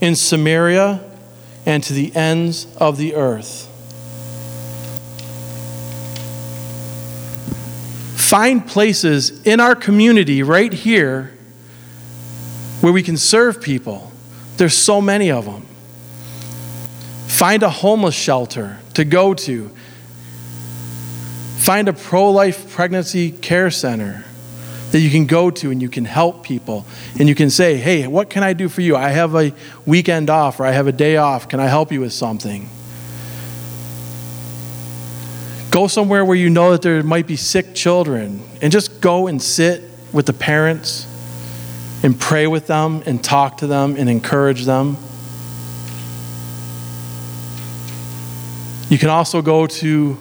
in 0.00 0.16
Samaria, 0.16 1.00
and 1.64 1.82
to 1.84 1.92
the 1.92 2.14
ends 2.14 2.66
of 2.76 2.96
the 2.96 3.14
earth. 3.14 3.68
Find 8.16 8.66
places 8.66 9.42
in 9.42 9.60
our 9.60 9.74
community 9.74 10.42
right 10.42 10.72
here 10.72 11.36
where 12.80 12.92
we 12.92 13.02
can 13.02 13.16
serve 13.16 13.60
people. 13.60 14.10
There's 14.56 14.74
so 14.74 15.00
many 15.00 15.30
of 15.30 15.44
them. 15.44 15.66
Find 17.26 17.62
a 17.62 17.70
homeless 17.70 18.14
shelter 18.14 18.78
to 18.94 19.04
go 19.04 19.34
to. 19.34 19.70
Find 21.58 21.88
a 21.88 21.92
pro 21.92 22.30
life 22.30 22.72
pregnancy 22.72 23.30
care 23.30 23.70
center 23.70 24.24
that 24.92 25.00
you 25.00 25.10
can 25.10 25.24
go 25.26 25.50
to 25.50 25.70
and 25.70 25.80
you 25.80 25.88
can 25.88 26.04
help 26.04 26.42
people 26.42 26.84
and 27.18 27.28
you 27.28 27.34
can 27.34 27.48
say, 27.48 27.76
hey, 27.76 28.06
what 28.06 28.28
can 28.28 28.42
I 28.42 28.52
do 28.52 28.68
for 28.68 28.82
you? 28.82 28.94
I 28.94 29.08
have 29.08 29.34
a 29.34 29.52
weekend 29.86 30.28
off 30.28 30.60
or 30.60 30.66
I 30.66 30.72
have 30.72 30.86
a 30.86 30.92
day 30.92 31.16
off. 31.16 31.48
Can 31.48 31.60
I 31.60 31.66
help 31.66 31.90
you 31.90 32.00
with 32.00 32.12
something? 32.12 32.68
Go 35.70 35.86
somewhere 35.86 36.22
where 36.26 36.36
you 36.36 36.50
know 36.50 36.72
that 36.72 36.82
there 36.82 37.02
might 37.02 37.26
be 37.26 37.36
sick 37.36 37.74
children 37.74 38.42
and 38.60 38.70
just 38.70 39.00
go 39.00 39.28
and 39.28 39.40
sit 39.40 39.82
with 40.12 40.26
the 40.26 40.34
parents 40.34 41.08
and 42.02 42.20
pray 42.20 42.46
with 42.46 42.66
them 42.66 43.02
and 43.06 43.24
talk 43.24 43.58
to 43.58 43.66
them 43.66 43.96
and 43.96 44.10
encourage 44.10 44.66
them. 44.66 44.98
You 48.90 48.98
can 48.98 49.08
also 49.08 49.40
go 49.40 49.66
to 49.66 50.18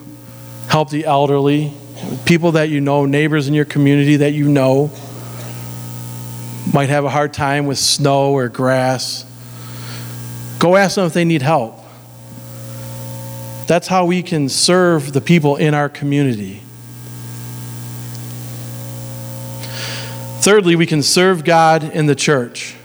help 0.69 0.89
the 0.89 1.03
elderly 1.03 1.73
people 2.25 2.53
that 2.53 2.69
you 2.69 2.81
know, 2.81 3.05
neighbors 3.05 3.47
in 3.47 3.53
your 3.53 3.65
community 3.65 4.17
that 4.17 4.33
you 4.33 4.47
know, 4.47 4.91
might 6.73 6.89
have 6.89 7.05
a 7.05 7.09
hard 7.09 7.33
time 7.33 7.65
with 7.65 7.77
snow 7.77 8.31
or 8.31 8.47
grass. 8.47 9.25
Go 10.59 10.75
ask 10.75 10.95
them 10.95 11.05
if 11.05 11.13
they 11.13 11.25
need 11.25 11.41
help. 11.41 11.77
That's 13.67 13.87
how 13.87 14.05
we 14.05 14.21
can 14.23 14.49
serve 14.49 15.13
the 15.13 15.21
people 15.21 15.55
in 15.55 15.73
our 15.73 15.89
community. 15.89 16.61
Thirdly, 20.41 20.75
we 20.75 20.85
can 20.85 21.03
serve 21.03 21.43
God 21.43 21.83
in 21.83 22.07
the 22.07 22.15
church. 22.15 22.75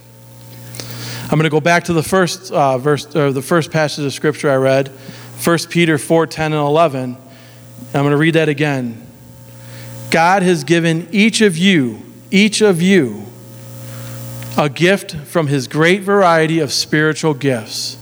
I'm 1.24 1.31
going 1.31 1.44
to 1.44 1.50
go 1.50 1.61
back 1.61 1.85
to 1.85 1.92
the 1.92 2.02
first 2.02 2.52
uh, 2.52 2.79
verse, 2.79 3.16
or 3.16 3.33
the 3.33 3.42
first 3.42 3.72
passage 3.72 4.05
of 4.05 4.12
scripture 4.12 4.50
I 4.50 4.57
read, 4.57 4.88
1 4.88 5.59
Peter 5.70 5.98
4 5.98 6.26
10 6.26 6.52
and 6.52 6.61
11. 6.61 7.16
I'm 7.16 8.02
going 8.02 8.11
to 8.11 8.16
read 8.16 8.35
that 8.35 8.48
again. 8.48 9.06
God 10.16 10.42
has 10.44 10.64
given 10.64 11.09
each 11.12 11.42
of 11.42 11.59
you, 11.59 12.00
each 12.31 12.62
of 12.62 12.81
you, 12.81 13.26
a 14.57 14.70
gift 14.70 15.14
from 15.14 15.46
his 15.46 15.68
great 15.68 16.00
variety 16.00 16.61
of 16.61 16.72
spiritual 16.72 17.35
gifts. 17.35 17.98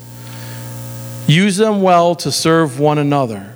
Use 1.27 1.57
them 1.57 1.83
well 1.83 2.15
to 2.15 2.31
serve 2.31 2.79
one 2.79 2.99
another. 2.99 3.53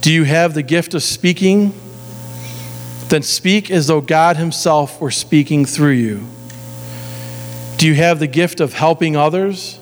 Do 0.00 0.10
you 0.10 0.24
have 0.24 0.54
the 0.54 0.62
gift 0.62 0.94
of 0.94 1.02
speaking? 1.02 1.74
Then 3.08 3.20
speak 3.20 3.70
as 3.70 3.88
though 3.88 4.00
God 4.00 4.38
Himself 4.38 4.98
were 4.98 5.10
speaking 5.10 5.66
through 5.66 5.90
you. 5.90 6.26
Do 7.76 7.86
you 7.86 7.94
have 7.96 8.20
the 8.20 8.26
gift 8.26 8.58
of 8.58 8.72
helping 8.72 9.18
others? 9.18 9.78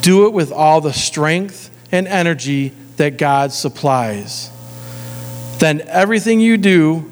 Do 0.00 0.26
it 0.26 0.32
with 0.32 0.50
all 0.50 0.80
the 0.80 0.92
strength 0.92 1.70
and 1.92 2.08
energy 2.08 2.70
that 2.96 3.16
God 3.16 3.52
supplies 3.52 4.50
then 5.60 5.82
everything 5.86 6.40
you 6.40 6.56
do 6.56 7.10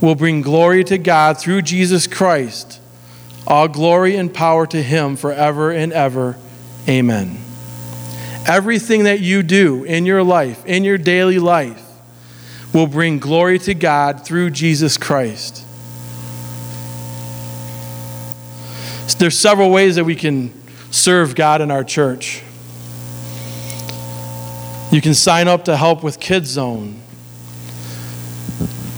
will 0.00 0.14
bring 0.14 0.42
glory 0.42 0.84
to 0.84 0.98
God 0.98 1.38
through 1.38 1.62
Jesus 1.62 2.06
Christ. 2.06 2.80
All 3.46 3.68
glory 3.68 4.16
and 4.16 4.32
power 4.32 4.66
to 4.66 4.82
Him 4.82 5.16
forever 5.16 5.70
and 5.70 5.92
ever. 5.92 6.38
Amen. 6.88 7.38
Everything 8.46 9.04
that 9.04 9.20
you 9.20 9.42
do 9.42 9.84
in 9.84 10.06
your 10.06 10.22
life, 10.22 10.64
in 10.66 10.84
your 10.84 10.98
daily 10.98 11.38
life, 11.38 11.82
will 12.72 12.86
bring 12.86 13.18
glory 13.18 13.58
to 13.58 13.74
God 13.74 14.24
through 14.24 14.50
Jesus 14.50 14.96
Christ. 14.96 15.66
There's 19.18 19.38
several 19.38 19.70
ways 19.70 19.96
that 19.96 20.04
we 20.04 20.16
can 20.16 20.50
serve 20.90 21.34
God 21.34 21.60
in 21.60 21.70
our 21.70 21.84
church. 21.84 22.42
You 24.90 25.02
can 25.02 25.12
sign 25.12 25.46
up 25.46 25.66
to 25.66 25.76
help 25.76 26.02
with 26.02 26.18
Kids 26.18 26.48
Zone. 26.48 26.99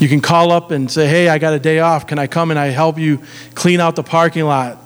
You 0.03 0.09
can 0.09 0.21
call 0.21 0.51
up 0.51 0.73
and 0.73 0.91
say, 0.91 1.07
hey, 1.07 1.29
I 1.29 1.39
got 1.39 1.53
a 1.53 1.61
day 1.61 1.79
off. 1.79 2.09
Can 2.09 2.19
I 2.19 2.27
come 2.27 2.51
and 2.51 2.59
I 2.59 2.71
help 2.71 2.99
you 2.99 3.23
clean 3.55 3.79
out 3.79 3.95
the 3.95 4.03
parking 4.03 4.43
lot 4.43 4.83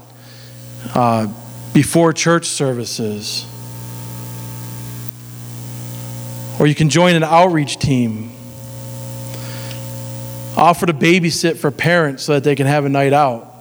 uh, 0.95 1.33
before 1.73 2.13
church 2.13 2.45
services? 2.45 3.47
Or 6.61 6.67
you 6.67 6.75
can 6.75 6.91
join 6.91 7.15
an 7.15 7.25
outreach 7.25 7.79
team. 7.79 8.31
Offer 10.55 10.85
to 10.85 10.93
babysit 10.93 11.57
for 11.57 11.71
parents 11.71 12.25
so 12.25 12.35
that 12.35 12.45
they 12.45 12.55
can 12.55 12.67
have 12.67 12.85
a 12.85 12.91
night 12.91 13.15
out. 13.15 13.55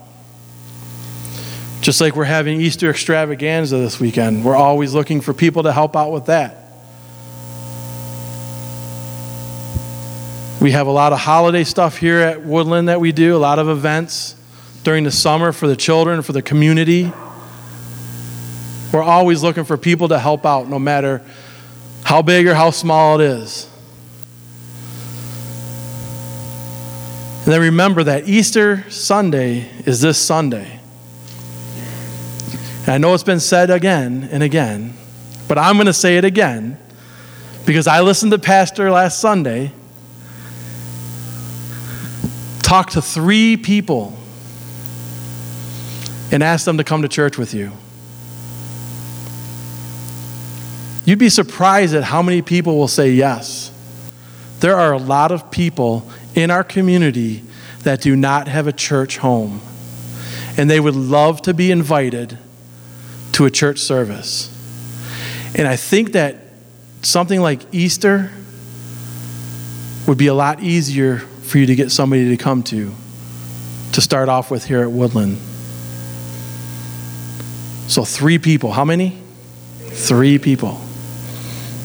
Just 1.79 2.01
like 2.01 2.17
we're 2.17 2.25
having 2.25 2.59
Easter 2.59 2.89
extravaganza 2.89 3.77
this 3.77 3.97
weekend, 3.97 4.43
we're 4.43 4.57
always 4.57 4.93
looking 4.93 5.21
for 5.21 5.33
people 5.33 5.63
to 5.63 5.71
help 5.71 5.95
out 5.95 6.11
with 6.11 6.25
that. 6.25 6.64
We 10.61 10.71
have 10.71 10.87
a 10.87 10.91
lot 10.91 11.11
of 11.11 11.19
holiday 11.19 11.65
stuff 11.65 11.97
here 11.97 12.19
at 12.19 12.41
Woodland 12.41 12.87
that 12.87 13.01
we 13.01 13.11
do, 13.11 13.35
a 13.35 13.37
lot 13.37 13.59
of 13.59 13.67
events 13.67 14.35
during 14.83 15.03
the 15.03 15.11
summer 15.11 15.51
for 15.51 15.67
the 15.67 15.75
children, 15.75 16.21
for 16.21 16.31
the 16.31 16.41
community. 16.41 17.11
We're 18.93 19.03
always 19.03 19.43
looking 19.43 19.65
for 19.65 19.77
people 19.77 20.07
to 20.07 20.17
help 20.17 20.45
out, 20.45 20.69
no 20.69 20.79
matter 20.79 21.21
how 22.03 22.21
big 22.21 22.47
or 22.47 22.55
how 22.55 22.71
small 22.71 23.19
it 23.19 23.25
is. 23.25 23.69
And 27.43 27.53
then 27.53 27.61
remember 27.61 28.03
that 28.03 28.27
Easter 28.27 28.89
Sunday 28.89 29.69
is 29.85 29.99
this 30.01 30.17
Sunday. 30.17 30.79
And 32.81 32.89
I 32.89 32.97
know 32.97 33.13
it's 33.13 33.23
been 33.23 33.41
said 33.41 33.69
again 33.69 34.29
and 34.31 34.41
again, 34.41 34.93
but 35.49 35.57
I'm 35.57 35.75
going 35.75 35.87
to 35.87 35.93
say 35.93 36.17
it 36.17 36.23
again 36.23 36.77
because 37.65 37.87
I 37.87 38.01
listened 38.01 38.31
to 38.31 38.39
Pastor 38.39 38.89
last 38.89 39.19
Sunday 39.19 39.73
talk 42.66 42.89
to 42.89 43.01
three 43.01 43.55
people 43.55 44.18
and 46.32 46.41
ask 46.41 46.66
them 46.66 46.80
to 46.80 46.84
come 46.84 47.03
to 47.03 47.07
church 47.07 47.38
with 47.38 47.53
you. 47.53 47.72
You'd 51.05 51.20
be 51.20 51.30
surprised 51.30 51.93
at 51.93 52.03
how 52.03 52.24
many 52.24 52.41
people 52.41 52.76
will 52.76 52.88
say 52.88 53.11
yes. 53.11 53.72
There 54.61 54.76
are 54.76 54.93
a 54.93 54.97
lot 54.97 55.32
of 55.32 55.51
people 55.51 56.09
in 56.34 56.49
our 56.49 56.63
community 56.63 57.43
that 57.84 58.01
do 58.01 58.16
not 58.16 58.47
have 58.47 58.66
a 58.66 58.74
church 58.74 59.20
home, 59.20 59.61
and 60.57 60.68
they 60.68 60.80
would 60.80 60.95
love 60.95 61.43
to 61.43 61.53
be 61.53 61.70
invited 61.70 62.39
to 63.34 63.45
a 63.45 63.51
church 63.51 63.78
service. 63.78 64.49
And 65.53 65.68
I 65.68 65.76
think 65.76 66.13
that 66.13 66.38
something 67.03 67.41
like 67.41 67.61
Easter 67.72 68.32
would 70.07 70.18
be 70.18 70.28
a 70.28 70.34
lot 70.34 70.63
easier 70.63 71.22
for 71.45 71.59
you 71.59 71.65
to 71.67 71.75
get 71.75 71.91
somebody 71.91 72.29
to 72.29 72.37
come 72.37 72.63
to, 72.63 72.91
to 73.93 74.01
start 74.01 74.29
off 74.29 74.49
with 74.49 74.65
here 74.65 74.81
at 74.81 74.91
Woodland. 74.91 75.37
So, 77.87 78.03
three 78.03 78.39
people. 78.39 78.71
How 78.71 78.83
many? 78.83 79.21
Three 79.79 80.39
people. 80.39 80.81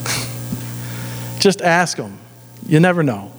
Just 1.38 1.60
ask 1.60 1.96
them. 1.96 2.18
You 2.66 2.80
never 2.80 3.02
know. 3.02 3.32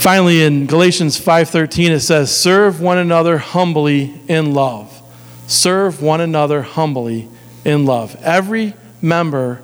Finally 0.00 0.42
in 0.42 0.66
Galatians 0.66 1.20
5:13 1.20 1.90
it 1.90 2.00
says 2.00 2.34
serve 2.34 2.80
one 2.80 2.96
another 2.96 3.36
humbly 3.36 4.18
in 4.28 4.54
love. 4.54 5.02
Serve 5.46 6.00
one 6.00 6.22
another 6.22 6.62
humbly 6.62 7.28
in 7.66 7.84
love. 7.84 8.16
Every 8.22 8.72
member 9.02 9.60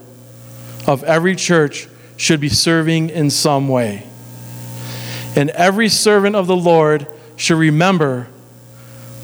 of 0.87 1.03
every 1.05 1.37
church 1.37 1.89
should 2.17 2.41
be 2.41 2.49
serving 2.49 3.11
in 3.11 3.31
some 3.31 3.69
way. 3.69 4.07
And 5.35 5.51
every 5.51 5.89
servant 5.89 6.35
of 6.35 6.47
the 6.47 6.57
Lord 6.57 7.07
should 7.37 7.59
remember 7.59 8.29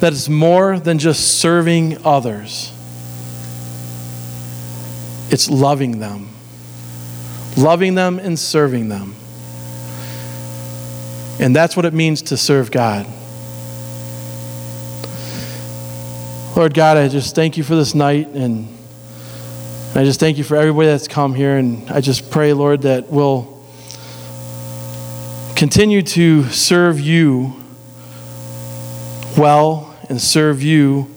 that 0.00 0.12
it's 0.12 0.28
more 0.28 0.78
than 0.78 0.98
just 0.98 1.38
serving 1.38 2.04
others. 2.04 2.70
It's 5.30 5.48
loving 5.48 6.00
them. 6.00 6.28
Loving 7.56 7.94
them 7.94 8.18
and 8.18 8.38
serving 8.38 8.88
them. 8.88 9.14
And 11.40 11.56
that's 11.56 11.76
what 11.76 11.86
it 11.86 11.94
means 11.94 12.22
to 12.22 12.36
serve 12.36 12.70
God. 12.70 13.06
Lord 16.54 16.74
God, 16.74 16.98
I 16.98 17.08
just 17.08 17.34
thank 17.34 17.56
you 17.56 17.64
for 17.64 17.74
this 17.74 17.94
night 17.94 18.28
and 19.92 20.00
I 20.00 20.04
just 20.04 20.20
thank 20.20 20.38
you 20.38 20.44
for 20.44 20.56
everybody 20.56 20.88
that's 20.88 21.06
come 21.06 21.34
here 21.34 21.58
and 21.58 21.90
I 21.90 22.00
just 22.00 22.30
pray, 22.30 22.54
Lord, 22.54 22.82
that 22.82 23.10
we'll 23.10 23.62
continue 25.54 26.00
to 26.00 26.48
serve 26.48 26.98
you 26.98 27.52
well 29.36 29.94
and 30.08 30.18
serve 30.18 30.62
you 30.62 31.10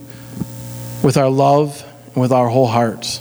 with 1.02 1.16
our 1.16 1.30
love 1.30 1.82
and 2.08 2.16
with 2.16 2.32
our 2.32 2.50
whole 2.50 2.66
hearts. 2.66 3.20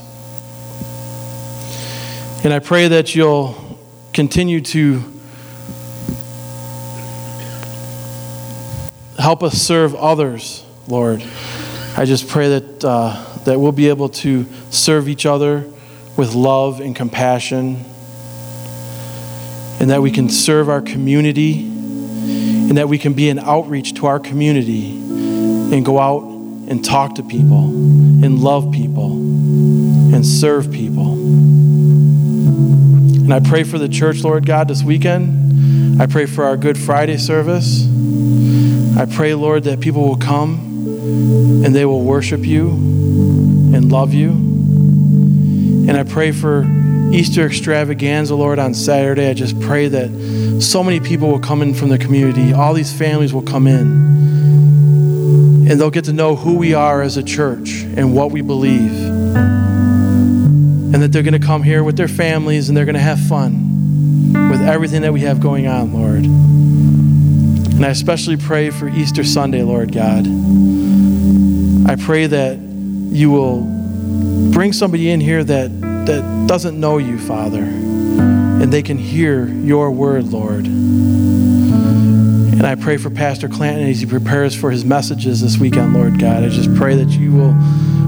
And 2.43 2.53
I 2.53 2.60
pray 2.60 2.89
that 2.89 3.16
you'll 3.16 3.80
continue 4.12 4.60
to 4.60 5.03
help 9.18 9.41
us 9.41 9.53
serve 9.53 9.95
others, 9.95 10.66
Lord. 10.89 11.24
I 11.95 12.03
just 12.03 12.28
pray 12.28 12.60
that, 12.60 12.84
uh, 12.84 13.34
that 13.45 13.59
we'll 13.59 13.71
be 13.71 13.89
able 13.89 14.09
to 14.09 14.45
serve 14.69 15.07
each 15.07 15.25
other 15.25 15.65
with 16.17 16.33
love 16.33 16.79
and 16.81 16.95
compassion, 16.95 17.83
and 19.79 19.89
that 19.89 20.01
we 20.01 20.11
can 20.11 20.29
serve 20.29 20.69
our 20.69 20.81
community, 20.81 21.63
and 21.65 22.77
that 22.77 22.89
we 22.89 22.97
can 22.97 23.13
be 23.13 23.29
an 23.29 23.39
outreach 23.39 23.93
to 23.93 24.05
our 24.05 24.19
community 24.19 24.91
and 24.91 25.85
go 25.85 25.99
out 25.99 26.23
and 26.23 26.83
talk 26.83 27.15
to 27.15 27.23
people, 27.23 27.65
and 27.65 28.39
love 28.39 28.71
people, 28.71 29.11
and 29.13 30.25
serve 30.25 30.71
people. 30.71 31.13
And 33.25 33.33
I 33.33 33.39
pray 33.39 33.63
for 33.63 33.77
the 33.77 33.89
church, 33.89 34.23
Lord 34.23 34.45
God, 34.45 34.67
this 34.67 34.83
weekend. 34.83 36.01
I 36.01 36.07
pray 36.07 36.25
for 36.25 36.43
our 36.43 36.57
Good 36.57 36.77
Friday 36.77 37.17
service. 37.17 37.87
I 38.97 39.05
pray, 39.05 39.33
Lord, 39.33 39.63
that 39.65 39.79
people 39.79 40.07
will 40.07 40.17
come 40.17 40.59
and 41.63 41.75
they 41.75 41.85
will 41.85 42.01
worship 42.01 42.45
you 42.45 43.05
and 43.76 43.91
love 43.91 44.13
you. 44.13 44.32
And 44.32 45.91
I 45.91 46.03
pray 46.03 46.32
for 46.32 46.63
Easter 47.11 47.45
extravaganza, 47.45 48.34
Lord, 48.34 48.57
on 48.57 48.73
Saturday. 48.73 49.30
I 49.30 49.34
just 49.34 49.59
pray 49.61 49.88
that 49.89 50.61
so 50.61 50.84
many 50.84 50.99
people 50.99 51.30
will 51.30 51.39
come 51.39 51.61
in 51.61 51.73
from 51.73 51.89
the 51.89 51.97
community. 51.97 52.53
All 52.53 52.73
these 52.73 52.91
families 52.91 53.34
will 53.34 53.43
come 53.43 53.67
in. 53.67 54.15
And 55.69 55.80
they'll 55.80 55.91
get 55.91 56.05
to 56.05 56.13
know 56.13 56.36
who 56.36 56.55
we 56.55 56.73
are 56.73 57.01
as 57.01 57.17
a 57.17 57.23
church 57.23 57.84
and 57.84 58.15
what 58.15 58.32
we 58.32 58.41
believe. 58.41 58.91
And 60.93 60.95
that 60.95 61.11
they're 61.11 61.23
going 61.23 61.39
to 61.39 61.45
come 61.45 61.61
here 61.61 61.84
with 61.84 61.97
their 61.97 62.07
families 62.07 62.69
and 62.69 62.78
they're 62.78 62.86
going 62.86 62.95
to 62.95 63.01
have 63.01 63.19
fun 63.19 63.73
with 64.49 64.61
everything 64.61 65.01
that 65.01 65.11
we 65.11 65.21
have 65.21 65.39
going 65.41 65.67
on, 65.67 65.93
Lord. 65.93 66.23
And 66.26 67.86
I 67.86 67.89
especially 67.89 68.38
pray 68.38 68.69
for 68.69 68.88
Easter 68.88 69.23
Sunday, 69.23 69.63
Lord 69.63 69.91
God. 69.91 70.26
I 71.88 71.95
pray 71.97 72.28
that 72.28 72.64
you 73.12 73.32
will 73.32 73.62
bring 74.51 74.74
somebody 74.74 75.10
in 75.10 75.20
here 75.20 75.43
that, 75.43 75.70
that 75.82 76.47
doesn't 76.47 76.80
know 76.80 76.97
you, 76.97 77.20
Father, 77.20 77.64
and 77.64 78.72
they 78.72 78.84
can 78.84 78.97
hear 78.97 79.47
your 79.47 79.91
word, 79.91 80.26
Lord. 80.26 80.66
And 82.56 82.66
I 82.66 82.76
pray 82.76 82.97
for 82.97 83.10
Pastor 83.10 83.49
Clanton 83.49 83.88
as 83.88 83.99
he 83.99 84.06
prepares 84.06 84.56
for 84.56 84.72
his 84.72 84.86
messages 84.86 85.41
this 85.41 85.58
weekend, 85.58 85.93
Lord 85.93 86.20
God. 86.20 86.43
I 86.43 86.49
just 86.49 86.74
pray 86.76 86.95
that 86.95 87.10
you 87.10 87.32
will 87.34 87.53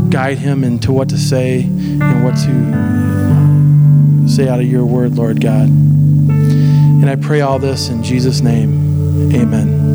guide 0.10 0.38
him 0.38 0.64
into 0.64 0.92
what 0.92 1.10
to 1.10 1.18
say 1.18 1.64
and 1.64 2.24
what 2.24 2.36
to 2.38 4.30
say 4.30 4.48
out 4.48 4.60
of 4.60 4.66
your 4.66 4.86
word, 4.86 5.16
Lord 5.16 5.42
God. 5.42 5.68
And 5.68 7.10
I 7.10 7.16
pray 7.16 7.42
all 7.42 7.60
this 7.60 7.90
in 7.90 8.04
Jesus' 8.04 8.42
name. 8.42 9.34
Amen. 9.36 9.87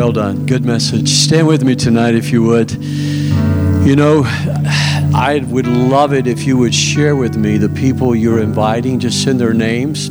Well 0.00 0.12
done. 0.12 0.46
Good 0.46 0.64
message. 0.64 1.10
Stand 1.10 1.46
with 1.46 1.62
me 1.62 1.76
tonight 1.76 2.14
if 2.14 2.32
you 2.32 2.42
would. 2.44 2.72
You 2.72 3.94
know, 3.94 4.22
I 4.24 5.44
would 5.46 5.66
love 5.66 6.14
it 6.14 6.26
if 6.26 6.44
you 6.44 6.56
would 6.56 6.74
share 6.74 7.14
with 7.16 7.36
me 7.36 7.58
the 7.58 7.68
people 7.68 8.16
you're 8.16 8.40
inviting. 8.40 8.98
Just 8.98 9.22
send 9.22 9.38
their 9.38 9.52
names. 9.52 10.08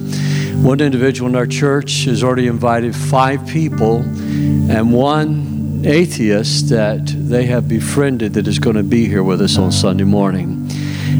One 0.57 0.79
individual 0.79 1.27
in 1.27 1.35
our 1.35 1.47
church 1.47 2.03
has 2.03 2.23
already 2.23 2.45
invited 2.45 2.95
five 2.95 3.47
people, 3.47 4.01
and 4.01 4.93
one 4.93 5.81
atheist 5.83 6.69
that 6.69 7.07
they 7.07 7.47
have 7.47 7.67
befriended 7.67 8.33
that 8.35 8.47
is 8.47 8.59
going 8.59 8.75
to 8.75 8.83
be 8.83 9.07
here 9.07 9.23
with 9.23 9.41
us 9.41 9.57
on 9.57 9.71
Sunday 9.71 10.03
morning. 10.03 10.69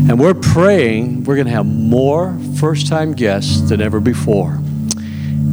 And 0.08 0.20
we're 0.20 0.36
praying 0.36 1.24
we're 1.24 1.38
going 1.38 1.48
to 1.48 1.54
have 1.54 1.66
more 1.66 2.40
first 2.60 2.86
time 2.86 3.14
guests 3.14 3.68
than 3.68 3.82
ever 3.82 4.00
before. 4.00 4.60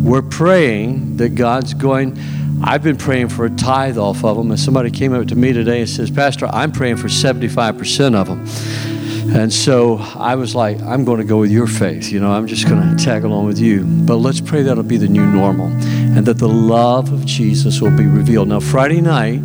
We're 0.03 0.21
praying 0.21 1.17
that 1.17 1.31
God's 1.31 1.73
going. 1.73 2.19
I've 2.63 2.83
been 2.83 2.97
praying 2.97 3.29
for 3.29 3.45
a 3.45 3.51
tithe 3.51 3.99
off 3.99 4.25
of 4.25 4.37
them, 4.37 4.51
and 4.51 4.59
somebody 4.59 4.91
came 4.91 5.13
up 5.13 5.27
to 5.29 5.37
me 5.37 5.53
today 5.53 5.81
and 5.81 5.89
says, 5.89 6.11
Pastor, 6.11 6.47
I'm 6.47 6.73
praying 6.73 6.97
for 6.97 7.09
75% 7.09 8.15
of 8.15 8.27
them. 8.27 8.47
And 9.35 9.53
so 9.53 9.97
I 9.97 10.37
was 10.37 10.55
like, 10.55 10.81
I'm 10.83 11.05
going 11.05 11.19
to 11.19 11.25
go 11.25 11.39
with 11.39 11.51
your 11.51 11.67
faith. 11.67 12.11
You 12.11 12.21
know, 12.21 12.31
I'm 12.31 12.47
just 12.47 12.69
going 12.69 12.97
to 12.97 13.05
tag 13.05 13.25
along 13.25 13.47
with 13.47 13.59
you. 13.59 13.85
But 13.85 14.17
let's 14.17 14.41
pray 14.41 14.63
that'll 14.63 14.85
be 14.85 14.97
the 14.97 15.09
new 15.09 15.27
normal 15.27 15.67
and 15.67 16.25
that 16.27 16.39
the 16.39 16.49
love 16.49 17.13
of 17.13 17.27
Jesus 17.27 17.81
will 17.81 17.95
be 17.97 18.07
revealed. 18.07 18.49
Now, 18.49 18.61
Friday 18.61 19.01
night, 19.01 19.41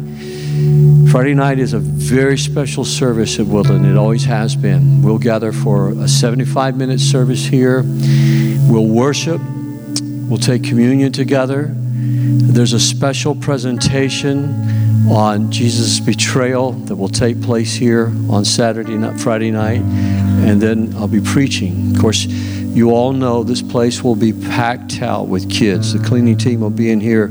Friday 1.12 1.34
night 1.34 1.60
is 1.60 1.74
a 1.74 1.80
very 1.80 2.38
special 2.38 2.86
service 2.86 3.40
at 3.40 3.48
Woodland. 3.48 3.86
It 3.86 3.98
always 3.98 4.24
has 4.26 4.56
been. 4.56 5.02
We'll 5.02 5.18
gather 5.18 5.52
for 5.52 5.90
a 5.92 6.08
75 6.08 6.78
minute 6.78 7.00
service 7.00 7.44
here. 7.44 7.84
We'll 7.84 8.88
worship. 8.88 9.42
We'll 9.42 10.40
take 10.40 10.64
communion 10.64 11.12
together. 11.12 11.76
There's 12.14 12.74
a 12.74 12.80
special 12.80 13.36
presentation 13.36 15.08
on 15.10 15.52
Jesus' 15.52 16.00
betrayal 16.00 16.74
that 16.74 16.96
will 16.96 17.10
take 17.10 17.42
place 17.42 17.74
here 17.74 18.12
on 18.30 18.44
Saturday, 18.44 18.98
not 18.98 19.20
Friday 19.20 19.52
night, 19.52 19.82
and 19.82 20.62
then 20.62 20.94
I'll 20.98 21.08
be 21.08 21.22
preaching. 21.22 21.96
Of 21.96 22.02
course, 22.02 22.26
you 22.26 22.92
all 22.92 23.14
know 23.14 23.44
this 23.44 23.62
place 23.62 24.04
will 24.04 24.16
be 24.16 24.34
packed 24.34 25.02
out 25.02 25.28
with 25.28 25.50
kids. 25.50 25.94
The 25.94 26.06
cleaning 26.06 26.38
team 26.38 26.62
will 26.62 26.70
be 26.70 26.92
in 26.92 27.00
here 27.00 27.26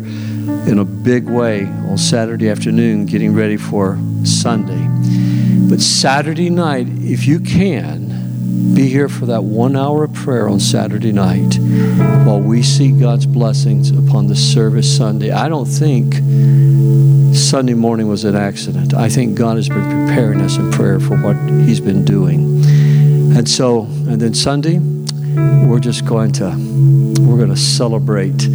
in 0.66 0.78
a 0.78 0.84
big 0.84 1.28
way 1.28 1.64
on 1.64 1.98
Saturday 1.98 2.48
afternoon, 2.48 3.06
getting 3.06 3.34
ready 3.34 3.56
for 3.56 3.98
Sunday. 4.24 4.86
But 5.68 5.80
Saturday 5.80 6.50
night, 6.50 6.86
if 6.88 7.26
you 7.26 7.40
can, 7.40 8.09
be 8.74 8.88
here 8.88 9.08
for 9.08 9.26
that 9.26 9.44
one 9.44 9.76
hour 9.76 10.04
of 10.04 10.12
prayer 10.12 10.48
on 10.48 10.60
Saturday 10.60 11.12
night 11.12 11.58
while 12.26 12.40
we 12.40 12.62
see 12.62 12.92
God's 12.92 13.26
blessings 13.26 13.90
upon 13.90 14.26
the 14.26 14.36
service 14.36 14.96
Sunday. 14.96 15.30
I 15.30 15.48
don't 15.48 15.66
think 15.66 16.14
Sunday 17.34 17.74
morning 17.74 18.08
was 18.08 18.24
an 18.24 18.36
accident. 18.36 18.94
I 18.94 19.08
think 19.08 19.36
God 19.36 19.56
has 19.56 19.68
been 19.68 20.06
preparing 20.06 20.40
us 20.40 20.56
in 20.56 20.70
prayer 20.70 21.00
for 21.00 21.16
what 21.16 21.36
He's 21.66 21.80
been 21.80 22.04
doing. 22.04 22.64
And 23.36 23.48
so, 23.48 23.82
and 23.82 24.20
then 24.20 24.34
Sunday, 24.34 24.78
we're 25.66 25.80
just 25.80 26.04
going 26.04 26.32
to 26.32 26.50
we're 27.20 27.36
going 27.36 27.50
to 27.50 27.56
celebrate 27.56 28.48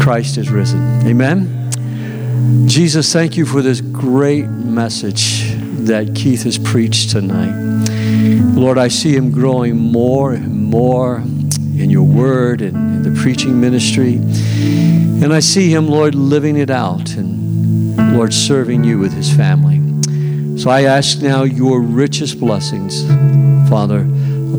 Christ 0.00 0.38
is 0.38 0.50
risen. 0.50 1.06
Amen. 1.06 2.68
Jesus, 2.68 3.12
thank 3.12 3.36
you 3.36 3.44
for 3.44 3.62
this 3.62 3.80
great 3.80 4.46
message 4.48 5.52
that 5.86 6.14
Keith 6.14 6.44
has 6.44 6.58
preached 6.58 7.10
tonight. 7.10 7.97
Lord, 8.18 8.78
I 8.78 8.88
see 8.88 9.14
him 9.14 9.30
growing 9.30 9.76
more 9.76 10.32
and 10.34 10.64
more 10.64 11.18
in 11.18 11.90
your 11.90 12.02
word 12.02 12.60
and 12.60 12.76
in 12.76 13.14
the 13.14 13.20
preaching 13.20 13.60
ministry. 13.60 14.16
And 14.16 15.32
I 15.32 15.40
see 15.40 15.72
him, 15.72 15.88
Lord, 15.88 16.14
living 16.14 16.56
it 16.56 16.70
out 16.70 17.10
and, 17.14 18.16
Lord, 18.16 18.34
serving 18.34 18.84
you 18.84 18.98
with 18.98 19.12
his 19.12 19.34
family. 19.34 19.78
So 20.58 20.70
I 20.70 20.82
ask 20.82 21.22
now 21.22 21.44
your 21.44 21.80
richest 21.80 22.40
blessings, 22.40 23.06
Father, 23.68 24.00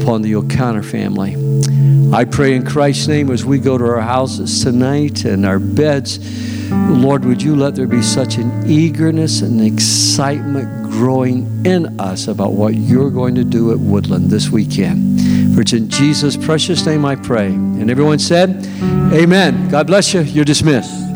upon 0.01 0.21
the 0.21 0.35
O'Connor 0.35 0.83
family. 0.83 1.35
I 2.13 2.23
pray 2.25 2.55
in 2.55 2.65
Christ's 2.65 3.07
name 3.07 3.29
as 3.29 3.43
we 3.43 3.59
go 3.59 3.77
to 3.77 3.85
our 3.85 4.01
houses 4.01 4.63
tonight 4.63 5.25
and 5.25 5.45
our 5.45 5.59
beds, 5.59 6.19
Lord, 6.71 7.25
would 7.25 7.41
you 7.41 7.55
let 7.55 7.75
there 7.75 7.87
be 7.87 8.01
such 8.01 8.37
an 8.37 8.69
eagerness 8.69 9.41
and 9.41 9.61
excitement 9.61 10.78
growing 10.99 11.65
in 11.65 11.97
us 11.97 12.27
about 12.27 12.51
what 12.51 12.73
you're 12.73 13.09
going 13.09 13.33
to 13.33 13.45
do 13.45 13.71
at 13.71 13.79
Woodland 13.79 14.29
this 14.29 14.49
weekend. 14.49 15.55
For 15.55 15.61
it's 15.61 15.71
in 15.71 15.89
Jesus' 15.89 16.35
precious 16.35 16.85
name 16.85 17.05
I 17.05 17.15
pray. 17.15 17.47
And 17.47 17.89
everyone 17.89 18.19
said, 18.19 18.67
Amen. 19.13 19.69
God 19.69 19.87
bless 19.87 20.13
you. 20.13 20.23
You're 20.23 20.43
dismissed. 20.43 21.08